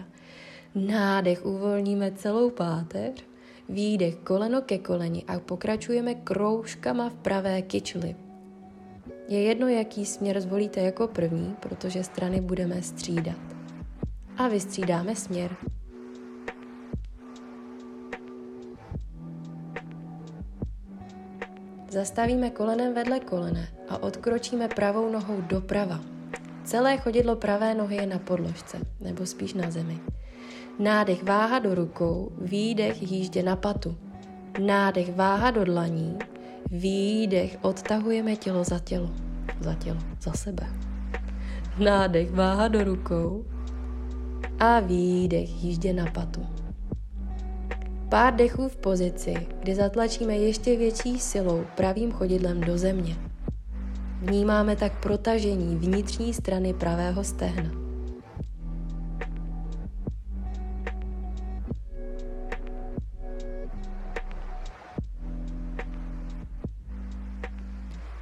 Nádech, 0.75 1.47
uvolníme 1.47 2.13
celou 2.13 2.51
páteř, 2.51 3.25
výdech, 3.69 4.17
koleno 4.17 4.61
ke 4.61 4.79
koleni 4.79 5.25
a 5.29 5.41
pokračujeme 5.41 6.15
kroužkama 6.15 7.09
v 7.09 7.15
pravé 7.15 7.63
kyčli. 7.63 8.17
Je 9.29 9.43
jedno, 9.43 9.69
jaký 9.69 10.07
směr 10.07 10.41
zvolíte 10.41 10.81
jako 10.81 11.09
první, 11.09 11.57
protože 11.61 12.05
strany 12.05 12.41
budeme 12.41 12.83
střídat. 12.83 13.37
A 14.37 14.49
vystřídáme 14.49 15.17
směr. 15.17 15.57
Zastavíme 21.91 22.51
kolenem 22.51 22.95
vedle 22.95 23.21
kolene 23.21 23.69
a 23.89 24.03
odkročíme 24.03 24.69
pravou 24.69 25.11
nohou 25.11 25.41
doprava. 25.41 26.01
Celé 26.65 26.99
chodidlo 26.99 27.37
pravé 27.37 27.75
nohy 27.75 27.97
je 27.97 28.07
na 28.07 28.19
podložce, 28.19 28.79
nebo 29.01 29.27
spíš 29.27 29.55
na 29.55 29.71
zemi. 29.71 30.01
Nádech 30.79 31.23
váha 31.23 31.59
do 31.59 31.75
rukou, 31.75 32.33
výdech 32.41 33.13
jíždě 33.13 33.43
na 33.43 33.57
patu. 33.57 33.97
Nádech 34.59 35.17
váha 35.17 35.51
do 35.51 35.65
dlaní, 35.65 36.19
výdech 36.71 37.59
odtahujeme 37.63 38.37
tělo 38.37 38.65
za 38.65 38.79
tělo. 38.79 39.11
Za 39.61 39.75
tělo, 39.75 39.99
za 40.21 40.33
sebe. 40.33 40.67
Nádech 41.79 42.33
váha 42.33 42.69
do 42.69 42.85
rukou 42.85 43.45
a 44.59 44.81
výdech 44.81 45.65
jíždě 45.65 45.93
na 45.93 46.07
patu. 46.07 46.56
Pár 48.09 48.35
dechů 48.35 48.69
v 48.69 48.77
pozici, 48.77 49.35
kdy 49.61 49.75
zatlačíme 49.75 50.37
ještě 50.37 50.77
větší 50.77 51.19
silou 51.21 51.65
pravým 51.77 52.13
chodidlem 52.13 52.61
do 52.61 52.79
země. 52.79 53.17
Vnímáme 54.21 54.77
tak 54.77 55.01
protažení 55.01 55.77
vnitřní 55.77 56.35
strany 56.35 56.75
pravého 56.75 57.25
stehna. 57.25 57.71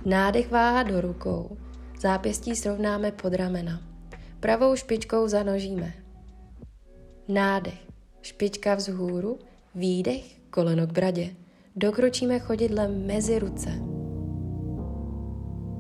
Nádech 0.05 0.51
váha 0.51 0.83
do 0.83 1.01
rukou, 1.01 1.57
zápěstí 2.01 2.57
srovnáme 2.57 3.13
pod 3.13 3.35
ramena. 3.35 3.83
Pravou 4.41 4.77
špičkou 4.77 5.29
zanožíme. 5.29 5.93
Nádech, 7.29 7.89
špička 8.23 8.75
vzhůru, 8.75 9.39
výdech, 9.75 10.41
koleno 10.51 10.87
k 10.87 10.93
bradě. 10.93 11.31
Dokročíme 11.77 12.39
chodidlem 12.39 13.07
mezi 13.07 13.39
ruce. 13.39 13.71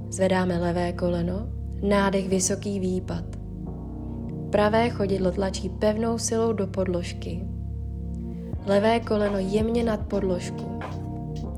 Zvedáme 0.08 0.58
levé 0.58 0.92
koleno, 0.92 1.48
nádech 1.82 2.28
vysoký 2.28 2.80
výpad. 2.80 3.24
Pravé 4.50 4.90
chodidlo 4.90 5.32
tlačí 5.32 5.68
pevnou 5.68 6.18
silou 6.18 6.52
do 6.52 6.66
podložky. 6.66 7.44
Levé 8.66 9.00
koleno 9.00 9.38
jemně 9.38 9.84
nad 9.84 10.00
podložku. 10.00 10.78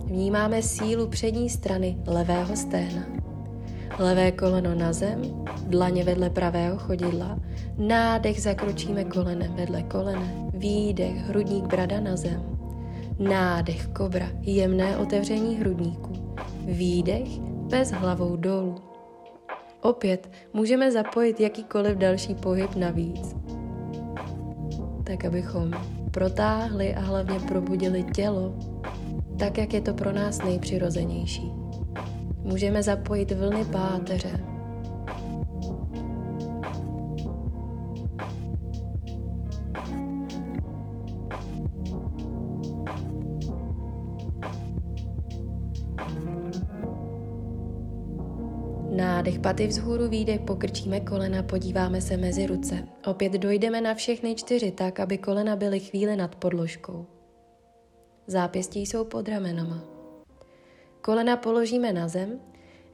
Vnímáme 0.04 0.62
sílu 0.62 1.08
přední 1.08 1.50
strany 1.50 1.98
levého 2.06 2.56
stehna. 2.56 3.02
Levé 3.98 4.32
koleno 4.32 4.74
na 4.74 4.92
zem, 4.92 5.22
dlaně 5.66 6.04
vedle 6.04 6.30
pravého 6.30 6.78
chodidla, 6.78 7.38
nádech 7.78 8.42
zakročíme 8.42 9.04
kolenem 9.04 9.54
vedle 9.54 9.82
kolene, 9.82 10.50
výdech, 10.54 11.16
hrudník 11.16 11.64
brada 11.64 12.00
na 12.00 12.16
zem. 12.16 12.42
Nádech 13.18 13.86
kobra, 13.86 14.28
jemné 14.40 14.96
otevření 14.96 15.56
hrudníku. 15.56 16.34
Výdech, 16.64 17.38
bez 17.40 17.90
hlavou 17.90 18.36
dolů. 18.36 18.74
Opět 19.80 20.30
můžeme 20.52 20.92
zapojit 20.92 21.40
jakýkoliv 21.40 21.96
další 21.96 22.34
pohyb 22.34 22.74
navíc, 22.74 23.36
tak 25.04 25.24
abychom 25.24 25.70
protáhli 26.10 26.94
a 26.94 27.00
hlavně 27.00 27.40
probudili 27.40 28.02
tělo, 28.02 28.54
tak 29.38 29.58
jak 29.58 29.74
je 29.74 29.80
to 29.80 29.94
pro 29.94 30.12
nás 30.12 30.42
nejpřirozenější. 30.42 31.52
Můžeme 32.42 32.82
zapojit 32.82 33.32
vlny 33.32 33.64
páteře, 33.64 34.55
paty 49.46 49.66
vzhůru, 49.66 50.08
výdech, 50.08 50.40
pokrčíme 50.40 51.00
kolena, 51.00 51.42
podíváme 51.42 52.00
se 52.00 52.16
mezi 52.16 52.46
ruce. 52.46 52.88
Opět 53.06 53.32
dojdeme 53.32 53.80
na 53.80 53.94
všechny 53.94 54.34
čtyři 54.34 54.70
tak, 54.70 55.00
aby 55.00 55.18
kolena 55.18 55.56
byly 55.56 55.80
chvíli 55.80 56.16
nad 56.16 56.34
podložkou. 56.34 57.06
Zápěstí 58.26 58.86
jsou 58.86 59.04
pod 59.04 59.28
ramenama. 59.28 59.84
Kolena 61.00 61.36
položíme 61.36 61.92
na 61.92 62.08
zem, 62.08 62.40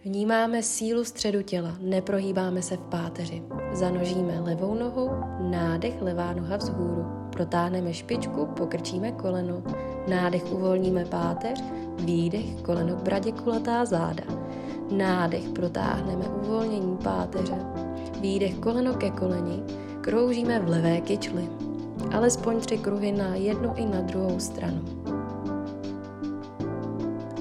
vnímáme 0.04 0.62
sílu 0.62 1.04
středu 1.04 1.42
těla, 1.42 1.76
neprohýbáme 1.80 2.62
se 2.62 2.76
v 2.76 2.80
páteři. 2.80 3.42
Zanožíme 3.72 4.40
levou 4.40 4.74
nohou, 4.74 5.10
nádech, 5.50 6.02
levá 6.02 6.32
noha 6.32 6.56
vzhůru. 6.56 7.04
Protáhneme 7.32 7.94
špičku, 7.94 8.46
pokrčíme 8.46 9.12
koleno, 9.12 9.62
nádech 10.08 10.52
uvolníme 10.52 11.04
páteř, 11.04 11.62
výdech, 11.98 12.62
koleno 12.62 12.96
k 12.96 13.02
bradě 13.02 13.32
kulatá 13.32 13.84
záda. 13.84 14.24
Nádech 14.96 15.48
protáhneme 15.48 16.24
uvolnění 16.42 16.96
páteře. 16.96 17.58
Výdech 18.20 18.54
koleno 18.54 18.94
ke 18.94 19.10
koleni, 19.10 19.62
kroužíme 20.00 20.60
v 20.60 20.68
levé 20.68 21.00
kyčli. 21.00 21.48
Alespoň 22.12 22.60
tři 22.60 22.78
kruhy 22.78 23.12
na 23.12 23.34
jednu 23.34 23.74
i 23.76 23.86
na 23.86 24.00
druhou 24.00 24.40
stranu. 24.40 24.82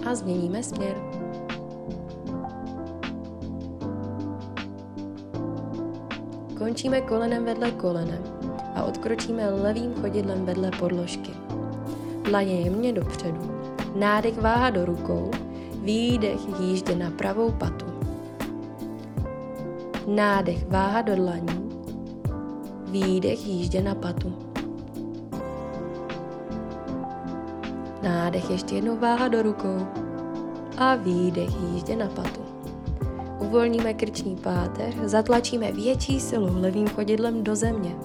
A 0.05 0.15
změníme 0.15 0.63
směr. 0.63 0.95
Končíme 6.57 7.01
kolenem 7.01 7.45
vedle 7.45 7.71
kolenem 7.71 8.23
a 8.75 8.83
odkročíme 8.83 9.49
levým 9.49 9.93
chodidlem 10.01 10.45
vedle 10.45 10.71
podložky. 10.79 11.31
Dlaně 12.23 12.61
jemně 12.61 12.93
dopředu. 12.93 13.51
Nádech 13.95 14.41
váha 14.41 14.69
do 14.69 14.85
rukou, 14.85 15.31
Výdech 15.81 16.59
jíždě 16.59 16.95
na 16.95 17.11
pravou 17.11 17.51
patu. 17.51 17.85
Nádech 20.07 20.67
váha 20.69 21.01
do 21.01 21.15
dlaní. 21.15 21.69
Výdech 22.85 23.47
jíždě 23.47 23.81
na 23.81 23.95
patu. 23.95 24.33
Nádech 28.03 28.49
ještě 28.49 28.75
jednou 28.75 28.97
váha 28.97 29.27
do 29.27 29.41
rukou. 29.41 29.87
A 30.77 30.95
výdech 30.95 31.61
jíždě 31.61 31.95
na 31.95 32.07
patu. 32.07 32.41
uvolníme 33.39 33.93
krční 33.93 34.35
páteř, 34.35 34.95
zatlačíme 35.03 35.71
větší 35.71 36.19
silu 36.19 36.61
levým 36.61 36.87
chodidlem 36.87 37.43
do 37.43 37.55
země. 37.55 37.95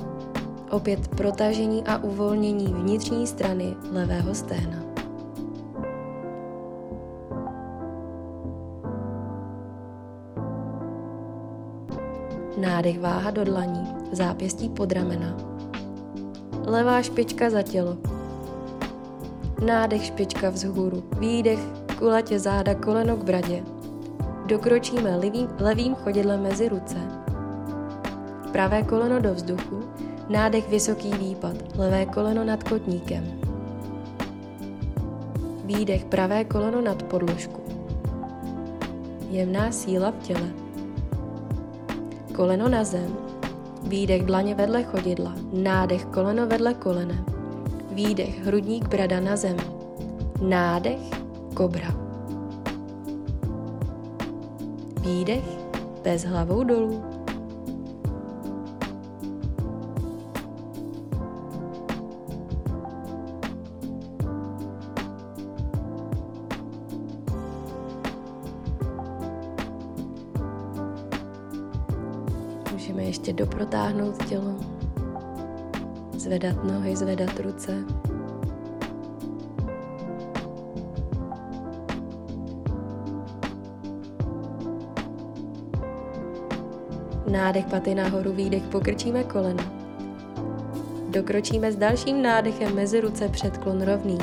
Opět 0.71 1.09
protažení 1.09 1.85
a 1.87 1.99
uvolnění 1.99 2.67
vnitřní 2.67 3.27
strany 3.27 3.77
levého 3.93 4.35
sténa. 4.35 4.86
Nádech 12.57 13.01
váha 13.01 13.31
do 13.31 13.45
dlaní, 13.45 13.89
zápěstí 14.13 14.69
pod 14.69 14.93
ramena. 14.93 15.37
Levá 16.67 17.03
špička 17.03 17.51
za 17.51 17.63
tělo. 17.63 17.97
Nádech 19.67 20.05
špička 20.05 20.51
vzhůru, 20.51 21.03
výdech, 21.19 21.59
kulatě 21.99 22.39
záda, 22.39 22.75
koleno 22.75 23.17
k 23.17 23.25
bradě. 23.25 23.63
Dokročíme 24.47 25.17
levým, 25.17 25.49
levým 25.59 25.95
chodidlem 25.95 26.43
mezi 26.43 26.69
ruce. 26.69 26.97
Pravé 28.53 28.83
koleno 28.83 29.21
do 29.21 29.35
vzduchu, 29.35 29.81
nádech 30.29 30.69
vysoký 30.69 31.11
výpad, 31.11 31.57
levé 31.79 32.07
koleno 32.07 32.45
nad 32.45 32.63
kotníkem. 32.63 33.41
Výdech 35.65 36.05
pravé 36.05 36.45
koleno 36.45 36.81
nad 36.81 37.03
podložku. 37.03 37.61
Jemná 39.31 39.73
síla 39.73 40.11
v 40.11 40.19
těle. 40.19 40.66
Koleno 42.37 42.69
na 42.69 42.85
zem, 42.85 43.17
výdech 43.83 44.23
dlaně 44.23 44.55
vedle 44.55 44.83
chodidla, 44.83 45.35
nádech 45.53 46.05
koleno 46.05 46.47
vedle 46.47 46.75
kolene. 46.75 47.25
Výdech 47.93 48.45
hrudník 48.45 48.89
brada 48.89 49.21
na 49.21 49.37
zem. 49.37 49.57
Nádech 50.43 50.99
kobra. 51.55 51.89
Výdech 55.01 55.45
bez 56.03 56.25
hlavou 56.25 56.65
dolů. 56.65 57.16
Doprotáhnout 73.87 74.27
tělo, 74.27 74.55
zvedat 76.19 76.65
nohy, 76.65 76.97
zvedat 76.97 77.41
ruce. 77.41 77.85
Nádech 87.31 87.67
paty 87.67 87.95
nahoru, 87.95 88.33
výdech 88.33 88.63
pokrčíme 88.63 89.25
kolena. 89.25 89.65
Dokročíme 91.11 91.73
s 91.73 91.77
dalším 91.77 92.23
nádechem 92.23 92.75
mezi 92.75 93.01
ruce 93.01 93.29
předklon 93.29 93.83
rovný. 93.83 94.19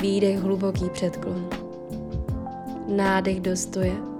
Výdech 0.00 0.38
hluboký 0.38 0.90
předklon. 0.90 1.48
Nádech 2.88 3.40
do 3.40 3.56
stoje. 3.56 4.15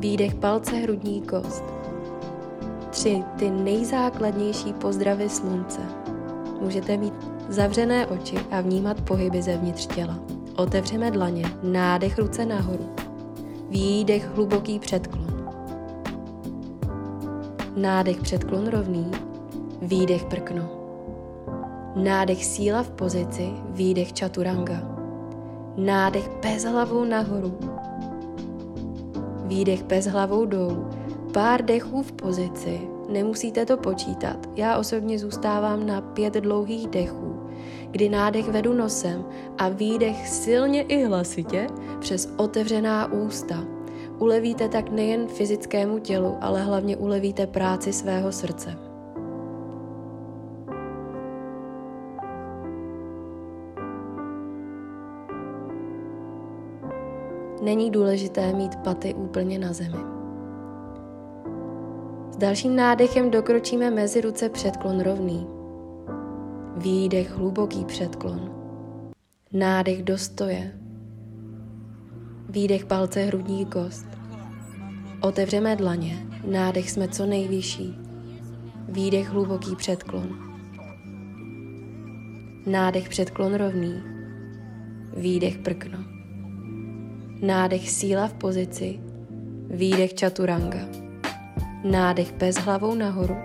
Výdech 0.00 0.34
palce 0.34 0.76
hrudní 0.76 1.22
kost. 1.22 1.64
Tři 2.90 3.24
ty 3.38 3.50
nejzákladnější 3.50 4.72
pozdravy 4.72 5.28
slunce. 5.28 5.80
Můžete 6.60 6.96
mít 6.96 7.14
zavřené 7.48 8.06
oči 8.06 8.36
a 8.50 8.60
vnímat 8.60 9.00
pohyby 9.00 9.42
zevnitř 9.42 9.86
těla. 9.86 10.18
Otevřeme 10.56 11.10
dlaně, 11.10 11.44
nádech 11.62 12.18
ruce 12.18 12.46
nahoru. 12.46 12.88
Výdech 13.70 14.28
hluboký 14.34 14.78
předklon. 14.78 15.26
Nádech 17.76 18.20
předklon 18.20 18.68
rovný, 18.68 19.10
výdech 19.82 20.24
prkno. 20.24 20.68
Nádech 21.96 22.44
síla 22.44 22.82
v 22.82 22.90
pozici, 22.90 23.50
výdech 23.68 24.12
čaturanga. 24.12 24.82
Nádech 25.76 26.30
bez 26.42 26.64
hlavou 26.64 27.04
nahoru. 27.04 27.58
Výdech 29.50 29.82
bez 29.82 30.06
hlavou 30.06 30.44
dolů. 30.44 30.88
Pár 31.32 31.64
dechů 31.64 32.02
v 32.02 32.12
pozici, 32.12 32.80
nemusíte 33.08 33.66
to 33.66 33.76
počítat. 33.76 34.48
Já 34.56 34.78
osobně 34.78 35.18
zůstávám 35.18 35.86
na 35.86 36.00
pět 36.00 36.34
dlouhých 36.34 36.88
dechů, 36.88 37.40
kdy 37.90 38.08
nádech 38.08 38.48
vedu 38.48 38.74
nosem 38.74 39.24
a 39.58 39.68
výdech 39.68 40.28
silně 40.28 40.82
i 40.82 41.04
hlasitě 41.04 41.66
přes 42.00 42.32
otevřená 42.36 43.12
ústa. 43.12 43.64
Ulevíte 44.18 44.68
tak 44.68 44.90
nejen 44.90 45.26
fyzickému 45.26 45.98
tělu, 45.98 46.36
ale 46.40 46.62
hlavně 46.62 46.96
ulevíte 46.96 47.46
práci 47.46 47.92
svého 47.92 48.32
srdce. 48.32 48.89
Není 57.62 57.90
důležité 57.90 58.52
mít 58.52 58.76
paty 58.76 59.14
úplně 59.14 59.58
na 59.58 59.72
zemi. 59.72 59.98
S 62.30 62.36
dalším 62.36 62.76
nádechem 62.76 63.30
dokročíme 63.30 63.90
mezi 63.90 64.20
ruce 64.20 64.48
předklon 64.48 65.00
rovný. 65.00 65.46
Výdech 66.76 67.30
hluboký 67.30 67.84
předklon. 67.84 68.50
Nádech 69.52 70.02
do 70.02 70.18
stoje. 70.18 70.72
Výdech 72.48 72.86
palce 72.86 73.24
hrudní 73.24 73.66
kost. 73.66 74.06
Otevřeme 75.20 75.76
dlaně, 75.76 76.26
nádech 76.50 76.90
jsme 76.90 77.08
co 77.08 77.26
nejvyšší. 77.26 77.98
Výdech 78.88 79.28
hluboký 79.28 79.76
předklon. 79.76 80.28
Nádech 82.66 83.08
předklon 83.08 83.54
rovný. 83.54 84.02
Výdech 85.16 85.58
prkno. 85.58 86.09
Nádech 87.42 87.90
síla 87.90 88.28
v 88.28 88.32
pozici. 88.32 89.00
Výdech 89.70 90.14
čaturanga. 90.14 90.78
Nádech 91.84 92.32
bez 92.32 92.56
hlavou 92.56 92.94
nahoru. 92.94 93.36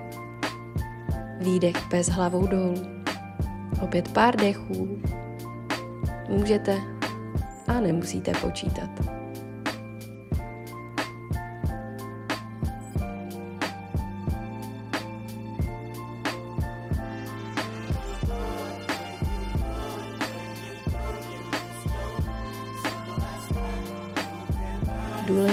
Výdech 1.40 1.88
bez 1.90 2.10
hlavou 2.10 2.48
dolů. 2.48 2.74
Opět 3.82 4.12
pár 4.12 4.36
dechů. 4.36 5.02
Můžete 6.30 6.78
a 7.68 7.80
nemusíte 7.80 8.32
počítat. 8.42 9.25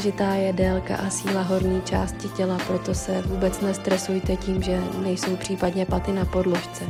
Důležitá 0.02 0.34
je 0.34 0.52
délka 0.52 0.96
a 0.96 1.10
síla 1.10 1.42
horní 1.42 1.82
části 1.82 2.28
těla, 2.28 2.58
proto 2.66 2.94
se 2.94 3.22
vůbec 3.22 3.60
nestresujte 3.60 4.36
tím, 4.36 4.62
že 4.62 4.80
nejsou 5.02 5.36
případně 5.36 5.86
paty 5.86 6.12
na 6.12 6.24
podložce. 6.24 6.84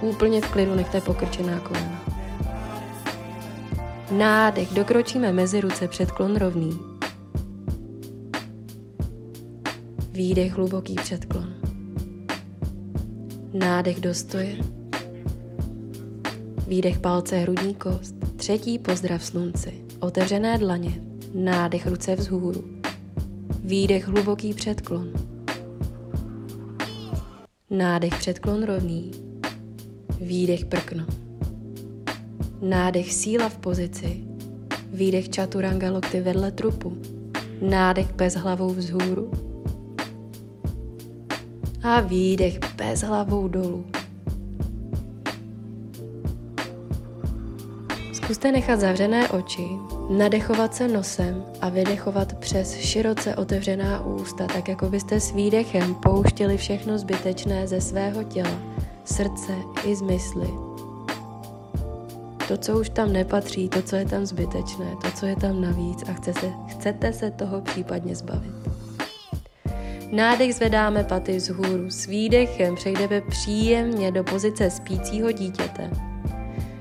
Úplně 0.00 0.40
v 0.40 0.50
klidu 0.50 0.74
nechte 0.74 1.00
pokrčená 1.00 1.60
kolena. 1.60 2.02
Nádech, 4.10 4.74
dokročíme 4.74 5.32
mezi 5.32 5.60
ruce 5.60 5.88
předklon 5.88 6.36
rovný. 6.36 6.78
Výdech, 10.12 10.52
hluboký 10.52 10.94
předklon. 10.94 11.54
Nádech 13.52 14.00
do 14.00 14.14
stoje. 14.14 14.56
Výdech 16.68 16.98
palce, 16.98 17.36
hrudní 17.38 17.74
kost. 17.74 18.14
Třetí 18.36 18.78
pozdrav 18.78 19.24
slunci. 19.24 19.72
Otevřené 20.00 20.58
dlaně, 20.58 21.07
Nádech 21.34 21.86
ruce 21.86 22.16
vzhůru. 22.16 22.64
Výdech 23.64 24.08
hluboký 24.08 24.54
předklon. 24.54 25.12
Nádech 27.70 28.14
předklon 28.18 28.62
rovný. 28.62 29.10
Výdech 30.20 30.64
prkno. 30.64 31.06
Nádech 32.62 33.12
síla 33.12 33.48
v 33.48 33.58
pozici. 33.58 34.24
Výdech 34.92 35.28
čaturanga 35.28 35.90
lokty 35.90 36.20
vedle 36.20 36.50
trupu. 36.50 36.98
Nádech 37.62 38.14
bez 38.14 38.34
hlavou 38.34 38.68
vzhůru. 38.68 39.30
A 41.82 42.00
výdech 42.00 42.58
bez 42.76 43.02
hlavou 43.02 43.48
dolů. 43.48 43.86
Zkuste 48.12 48.52
nechat 48.52 48.80
zavřené 48.80 49.28
oči, 49.28 49.68
nadechovat 50.08 50.74
se 50.74 50.88
nosem 50.88 51.44
a 51.60 51.68
vydechovat 51.68 52.34
přes 52.34 52.74
široce 52.74 53.36
otevřená 53.36 54.06
ústa, 54.06 54.46
tak 54.46 54.68
jako 54.68 54.86
byste 54.86 55.20
s 55.20 55.32
výdechem 55.32 55.94
pouštěli 55.94 56.56
všechno 56.56 56.98
zbytečné 56.98 57.68
ze 57.68 57.80
svého 57.80 58.24
těla, 58.24 58.62
srdce 59.04 59.52
i 59.84 59.96
zmysly. 59.96 60.48
to, 62.48 62.56
co 62.56 62.80
už 62.80 62.88
tam 62.88 63.12
nepatří, 63.12 63.68
to, 63.68 63.82
co 63.82 63.96
je 63.96 64.06
tam 64.06 64.26
zbytečné, 64.26 64.96
to, 65.02 65.10
co 65.10 65.26
je 65.26 65.36
tam 65.36 65.60
navíc 65.60 66.04
a 66.08 66.12
chce 66.12 66.34
se, 66.34 66.52
chcete 66.68 67.12
se 67.12 67.30
toho 67.30 67.60
případně 67.60 68.16
zbavit. 68.16 68.54
Nádech 70.12 70.54
zvedáme 70.54 71.04
paty 71.04 71.36
vzhůru, 71.36 71.90
s 71.90 72.06
výdechem 72.06 72.74
přejdeme 72.74 73.20
příjemně 73.20 74.12
do 74.12 74.24
pozice 74.24 74.70
spícího 74.70 75.32
dítěte. 75.32 76.07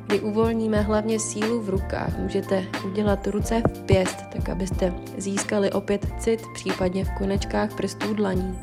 Kdy 0.08 0.20
uvolníme 0.20 0.82
hlavně 0.82 1.20
sílu 1.20 1.62
v 1.62 1.70
rukách, 1.70 2.18
můžete 2.20 2.66
udělat 2.86 3.28
ruce 3.28 3.62
v 3.74 3.84
pěst, 3.86 4.18
tak 4.34 4.50
abyste 4.50 4.94
získali 5.18 5.72
opět 5.72 6.08
cit, 6.20 6.42
případně 6.54 7.06
v 7.06 7.12
konečkách 7.18 7.76
prstů 7.76 8.14
dlaní. 8.14 8.60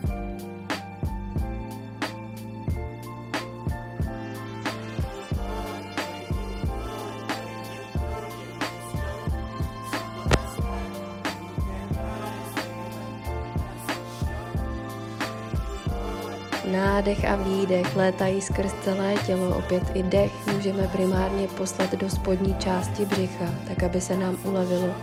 Nádech 17.04 17.24
a 17.24 17.36
výdech 17.36 17.96
létají 17.96 18.40
skrz 18.40 18.72
celé 18.84 19.14
tělo, 19.26 19.56
opět 19.58 19.82
i 19.94 20.02
dech 20.02 20.32
můžeme 20.54 20.88
primárně 20.88 21.48
poslat 21.48 21.94
do 21.94 22.10
spodní 22.10 22.54
části 22.54 23.04
břicha, 23.04 23.44
tak 23.68 23.82
aby 23.82 24.00
se 24.00 24.16
nám 24.16 24.36
ulevilo. 24.44 24.94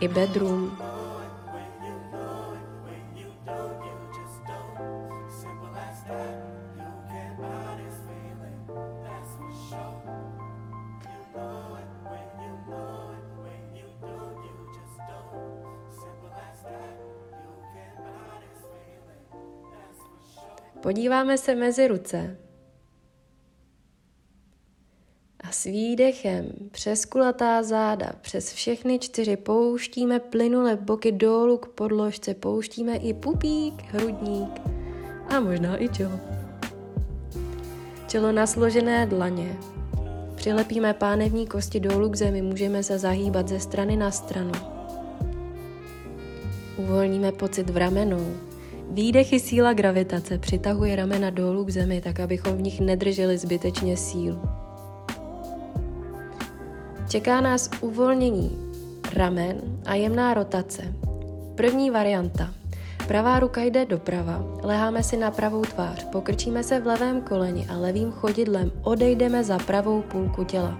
I 0.00 0.08
bedroom, 0.08 0.78
Podíváme 20.90 21.38
se 21.38 21.54
mezi 21.54 21.88
ruce. 21.88 22.36
A 25.40 25.52
s 25.52 25.64
výdechem 25.64 26.52
přes 26.70 27.04
kulatá 27.04 27.62
záda, 27.62 28.12
přes 28.20 28.52
všechny 28.52 28.98
čtyři 28.98 29.36
pouštíme 29.36 30.20
plynule 30.20 30.76
boky 30.76 31.12
dolů 31.12 31.58
k 31.58 31.68
podložce, 31.68 32.34
pouštíme 32.34 32.96
i 32.96 33.14
pupík, 33.14 33.82
hrudník 33.82 34.60
a 35.28 35.40
možná 35.40 35.82
i 35.82 35.88
čelo. 35.88 36.20
Čelo 38.08 38.32
na 38.32 38.46
složené 38.46 39.06
dlaně. 39.06 39.58
Přilepíme 40.34 40.94
pánevní 40.94 41.46
kosti 41.46 41.80
dolů 41.80 42.10
k 42.10 42.16
zemi, 42.16 42.42
můžeme 42.42 42.82
se 42.82 42.98
zahýbat 42.98 43.48
ze 43.48 43.60
strany 43.60 43.96
na 43.96 44.10
stranu. 44.10 44.52
Uvolníme 46.76 47.32
pocit 47.32 47.70
v 47.70 47.76
ramenou, 47.76 48.49
Výdechy 48.90 49.40
síla 49.40 49.72
gravitace 49.72 50.38
přitahuje 50.38 50.96
ramena 50.96 51.30
dolů 51.30 51.64
k 51.64 51.70
zemi, 51.70 52.00
tak 52.00 52.20
abychom 52.20 52.56
v 52.56 52.62
nich 52.62 52.80
nedrželi 52.80 53.38
zbytečně 53.38 53.96
sílu. 53.96 54.40
Čeká 57.08 57.40
nás 57.40 57.70
uvolnění 57.80 58.58
ramen 59.14 59.56
a 59.86 59.94
jemná 59.94 60.34
rotace. 60.34 60.94
První 61.54 61.90
varianta. 61.90 62.54
Pravá 63.08 63.40
ruka 63.40 63.62
jde 63.62 63.86
doprava, 63.86 64.44
leháme 64.62 65.02
si 65.02 65.16
na 65.16 65.30
pravou 65.30 65.62
tvář, 65.62 66.04
pokrčíme 66.04 66.62
se 66.62 66.80
v 66.80 66.86
levém 66.86 67.20
koleni 67.20 67.66
a 67.66 67.76
levým 67.76 68.12
chodidlem 68.12 68.72
odejdeme 68.82 69.44
za 69.44 69.58
pravou 69.58 70.02
půlku 70.02 70.44
těla. 70.44 70.78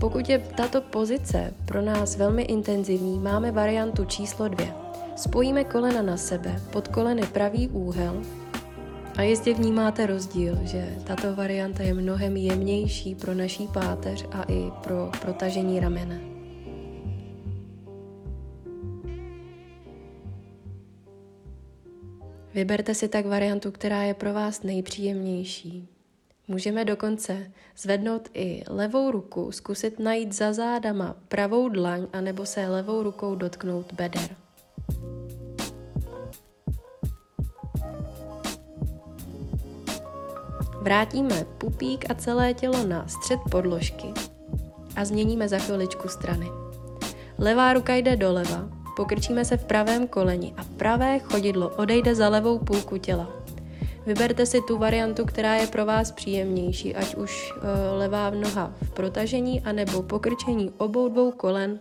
Pokud 0.00 0.28
je 0.28 0.38
tato 0.38 0.80
pozice 0.80 1.54
pro 1.64 1.82
nás 1.82 2.16
velmi 2.16 2.42
intenzivní, 2.42 3.18
máme 3.18 3.52
variantu 3.52 4.04
číslo 4.04 4.48
dvě. 4.48 4.89
Spojíme 5.20 5.64
kolena 5.64 6.02
na 6.02 6.16
sebe, 6.16 6.62
pod 6.72 6.88
koleny 6.88 7.26
pravý 7.26 7.68
úhel 7.68 8.22
a 9.16 9.22
jistě 9.22 9.54
vnímáte 9.54 10.06
rozdíl, 10.06 10.58
že 10.62 10.96
tato 11.06 11.34
varianta 11.34 11.82
je 11.82 11.94
mnohem 11.94 12.36
jemnější 12.36 13.14
pro 13.14 13.34
naší 13.34 13.68
páteř 13.68 14.26
a 14.32 14.42
i 14.42 14.70
pro 14.82 15.10
protažení 15.20 15.80
ramene. 15.80 16.20
Vyberte 22.54 22.94
si 22.94 23.08
tak 23.08 23.26
variantu, 23.26 23.70
která 23.70 24.02
je 24.02 24.14
pro 24.14 24.32
vás 24.34 24.62
nejpříjemnější. 24.62 25.88
Můžeme 26.48 26.84
dokonce 26.84 27.52
zvednout 27.76 28.28
i 28.34 28.62
levou 28.68 29.10
ruku, 29.10 29.52
zkusit 29.52 29.98
najít 29.98 30.32
za 30.32 30.52
zádama 30.52 31.16
pravou 31.28 31.68
dlaň 31.68 32.06
anebo 32.12 32.46
se 32.46 32.68
levou 32.68 33.02
rukou 33.02 33.34
dotknout 33.34 33.92
beder. 33.92 34.39
Vrátíme 40.80 41.44
pupík 41.58 42.10
a 42.10 42.14
celé 42.14 42.54
tělo 42.54 42.86
na 42.86 43.08
střed 43.08 43.40
podložky 43.50 44.06
a 44.96 45.04
změníme 45.04 45.48
za 45.48 45.58
chviličku 45.58 46.08
strany. 46.08 46.46
Levá 47.38 47.72
ruka 47.72 47.94
jde 47.94 48.16
doleva, 48.16 48.68
pokrčíme 48.96 49.44
se 49.44 49.56
v 49.56 49.64
pravém 49.64 50.08
koleni 50.08 50.54
a 50.56 50.64
pravé 50.64 51.18
chodidlo 51.18 51.68
odejde 51.68 52.14
za 52.14 52.28
levou 52.28 52.58
půlku 52.58 52.98
těla. 52.98 53.28
Vyberte 54.06 54.46
si 54.46 54.60
tu 54.60 54.78
variantu, 54.78 55.24
která 55.24 55.54
je 55.54 55.66
pro 55.66 55.86
vás 55.86 56.12
příjemnější, 56.12 56.94
ať 56.94 57.14
už 57.14 57.52
e, 57.52 57.90
levá 57.98 58.30
noha 58.30 58.72
v 58.82 58.90
protažení, 58.90 59.60
anebo 59.60 60.02
pokrčení 60.02 60.72
obou 60.78 61.08
dvou 61.08 61.30
kolen, 61.32 61.80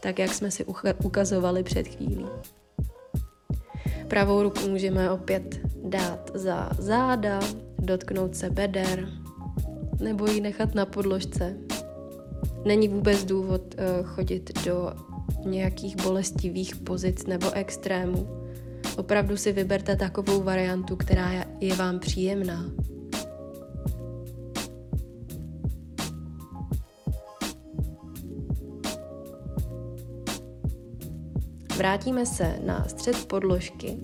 tak 0.00 0.18
jak 0.18 0.34
jsme 0.34 0.50
si 0.50 0.64
ukazovali 1.04 1.62
před 1.62 1.88
chvílí. 1.88 2.26
Pravou 4.08 4.42
ruku 4.42 4.68
můžeme 4.68 5.10
opět 5.10 5.60
dát 5.84 6.30
za 6.34 6.70
záda, 6.78 7.40
dotknout 7.86 8.36
se 8.36 8.50
beder 8.50 9.08
nebo 10.00 10.26
ji 10.26 10.40
nechat 10.40 10.74
na 10.74 10.86
podložce. 10.86 11.56
Není 12.64 12.88
vůbec 12.88 13.24
důvod 13.24 13.74
uh, 13.74 14.06
chodit 14.06 14.64
do 14.64 14.92
nějakých 15.44 15.96
bolestivých 15.96 16.76
pozic 16.76 17.26
nebo 17.26 17.50
extrémů. 17.52 18.28
Opravdu 18.96 19.36
si 19.36 19.52
vyberte 19.52 19.96
takovou 19.96 20.42
variantu, 20.42 20.96
která 20.96 21.46
je 21.60 21.74
vám 21.74 21.98
příjemná. 21.98 22.64
Vrátíme 31.76 32.26
se 32.26 32.58
na 32.66 32.84
střed 32.88 33.24
podložky, 33.24 33.96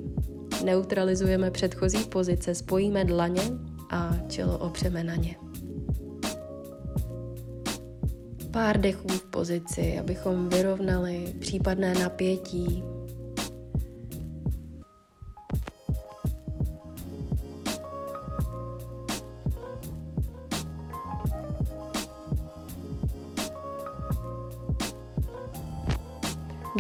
neutralizujeme 0.65 1.51
předchozí 1.51 2.05
pozice, 2.05 2.55
spojíme 2.55 3.05
dlaně 3.05 3.43
a 3.91 4.17
čelo 4.29 4.59
opřeme 4.59 5.05
na 5.05 5.15
ně. 5.15 5.37
Pár 8.51 8.81
dechů 8.81 9.09
v 9.09 9.25
pozici, 9.25 9.99
abychom 9.99 10.49
vyrovnali 10.49 11.35
případné 11.41 11.95
napětí, 11.95 12.85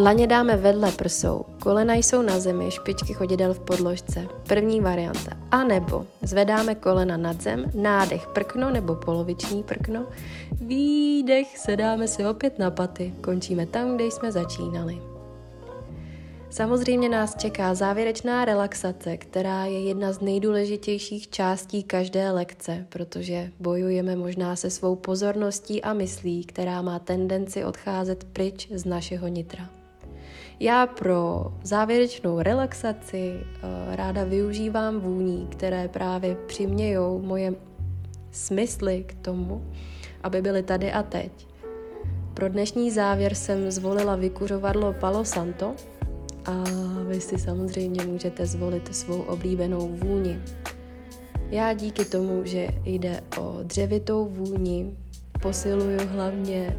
Dlaně 0.01 0.27
dáme 0.27 0.57
vedle 0.57 0.93
prsou, 0.93 1.45
kolena 1.63 1.95
jsou 1.95 2.23
na 2.23 2.41
zemi, 2.41 2.71
špičky 2.71 3.15
chodidel 3.15 3.55
v 3.55 3.61
podložce. 3.61 4.27
První 4.49 4.81
varianta. 4.81 5.31
A 5.51 5.65
nebo 5.65 6.07
zvedáme 6.23 6.75
kolena 6.75 7.17
nad 7.17 7.41
zem, 7.43 7.65
nádech 7.75 8.27
prkno 8.27 8.71
nebo 8.71 8.95
poloviční 8.95 9.63
prkno, 9.63 10.07
výdech 10.53 11.59
sedáme 11.59 12.09
si 12.09 12.27
opět 12.27 12.59
na 12.59 12.71
paty, 12.71 13.15
končíme 13.21 13.67
tam, 13.67 13.95
kde 13.95 14.05
jsme 14.05 14.33
začínali. 14.33 14.99
Samozřejmě 16.51 17.09
nás 17.09 17.37
čeká 17.37 17.75
závěrečná 17.75 18.45
relaxace, 18.45 19.17
která 19.17 19.65
je 19.65 19.81
jedna 19.81 20.13
z 20.13 20.21
nejdůležitějších 20.21 21.29
částí 21.29 21.83
každé 21.83 22.31
lekce, 22.31 22.87
protože 22.89 23.51
bojujeme 23.59 24.17
možná 24.17 24.57
se 24.57 24.71
svou 24.71 24.97
pozorností 24.97 25.83
a 25.83 25.93
myslí, 25.93 26.45
která 26.45 26.83
má 26.83 26.99
tendenci 26.99 27.65
odcházet 27.65 28.25
pryč 28.25 28.69
z 28.75 28.85
našeho 28.85 29.29
nitra. 29.29 29.80
Já 30.63 30.87
pro 30.87 31.47
závěrečnou 31.63 32.41
relaxaci 32.41 33.33
uh, 33.35 33.95
ráda 33.95 34.25
využívám 34.25 35.01
vůní, 35.01 35.47
které 35.51 35.89
právě 35.89 36.35
přimějou 36.35 37.23
moje 37.23 37.55
smysly 38.31 39.05
k 39.05 39.15
tomu, 39.15 39.65
aby 40.23 40.43
byly 40.43 40.63
tady 40.63 40.93
a 40.93 41.03
teď. 41.03 41.49
Pro 42.35 42.49
dnešní 42.49 42.91
závěr 42.91 43.35
jsem 43.35 43.71
zvolila 43.71 44.17
vykuřovadlo 44.17 44.93
Palo 44.93 45.25
Santo 45.25 45.75
a 46.47 46.65
vy 47.09 47.21
si 47.21 47.39
samozřejmě 47.39 48.05
můžete 48.05 48.47
zvolit 48.47 48.95
svou 48.95 49.21
oblíbenou 49.21 49.89
vůni. 49.89 50.41
Já 51.51 51.73
díky 51.73 52.05
tomu, 52.05 52.45
že 52.45 52.69
jde 52.85 53.21
o 53.41 53.59
dřevitou 53.63 54.29
vůni, 54.29 54.97
posiluju 55.43 56.01
hlavně 56.09 56.77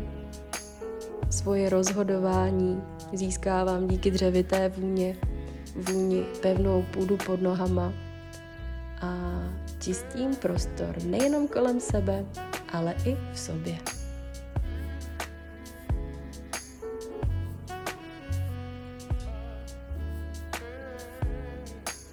svoje 1.29 1.69
rozhodování, 1.69 2.81
získávám 3.13 3.87
díky 3.87 4.11
dřevité 4.11 4.69
vůně, 4.69 5.17
vůni 5.75 6.23
pevnou 6.41 6.85
půdu 6.91 7.17
pod 7.17 7.41
nohama 7.41 7.93
a 9.01 9.13
čistím 9.79 10.35
prostor 10.35 11.03
nejenom 11.03 11.47
kolem 11.47 11.79
sebe, 11.79 12.25
ale 12.73 12.95
i 13.05 13.17
v 13.33 13.39
sobě. 13.39 13.77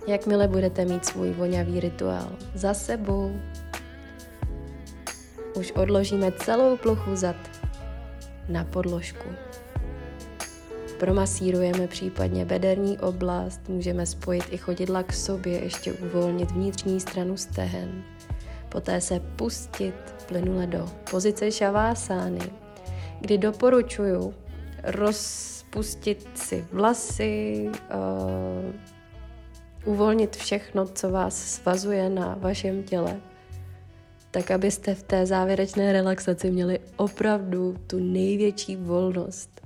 Jakmile 0.06 0.48
budete 0.48 0.84
mít 0.84 1.04
svůj 1.06 1.32
voňavý 1.32 1.80
rituál 1.80 2.32
za 2.54 2.74
sebou, 2.74 3.40
už 5.54 5.72
odložíme 5.72 6.32
celou 6.32 6.76
plochu 6.76 7.16
zad 7.16 7.36
na 8.48 8.64
podložku. 8.64 9.28
Promasírujeme 10.98 11.86
případně 11.86 12.44
bederní 12.44 12.98
oblast, 12.98 13.68
můžeme 13.68 14.06
spojit 14.06 14.44
i 14.50 14.56
chodidla 14.56 15.02
k 15.02 15.12
sobě, 15.12 15.64
ještě 15.64 15.92
uvolnit 15.92 16.50
vnitřní 16.50 17.00
stranu 17.00 17.36
stehen. 17.36 18.02
Poté 18.68 19.00
se 19.00 19.20
pustit 19.20 19.94
plynule 20.28 20.66
do 20.66 20.88
pozice 21.10 21.52
šavásány, 21.52 22.50
kdy 23.20 23.38
doporučuju 23.38 24.34
rozpustit 24.82 26.28
si 26.34 26.66
vlasy, 26.72 27.70
uh, 27.94 28.74
uvolnit 29.84 30.36
všechno, 30.36 30.86
co 30.86 31.10
vás 31.10 31.54
svazuje 31.54 32.10
na 32.10 32.36
vašem 32.40 32.82
těle, 32.82 33.20
tak 34.30 34.50
abyste 34.50 34.94
v 34.94 35.02
té 35.02 35.26
závěrečné 35.26 35.92
relaxaci 35.92 36.50
měli 36.50 36.78
opravdu 36.96 37.76
tu 37.86 37.98
největší 37.98 38.76
volnost. 38.76 39.57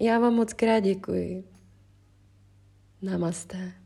Já 0.00 0.18
vám 0.18 0.34
moc 0.34 0.52
krát 0.52 0.80
děkuji. 0.80 1.44
Namaste. 3.02 3.85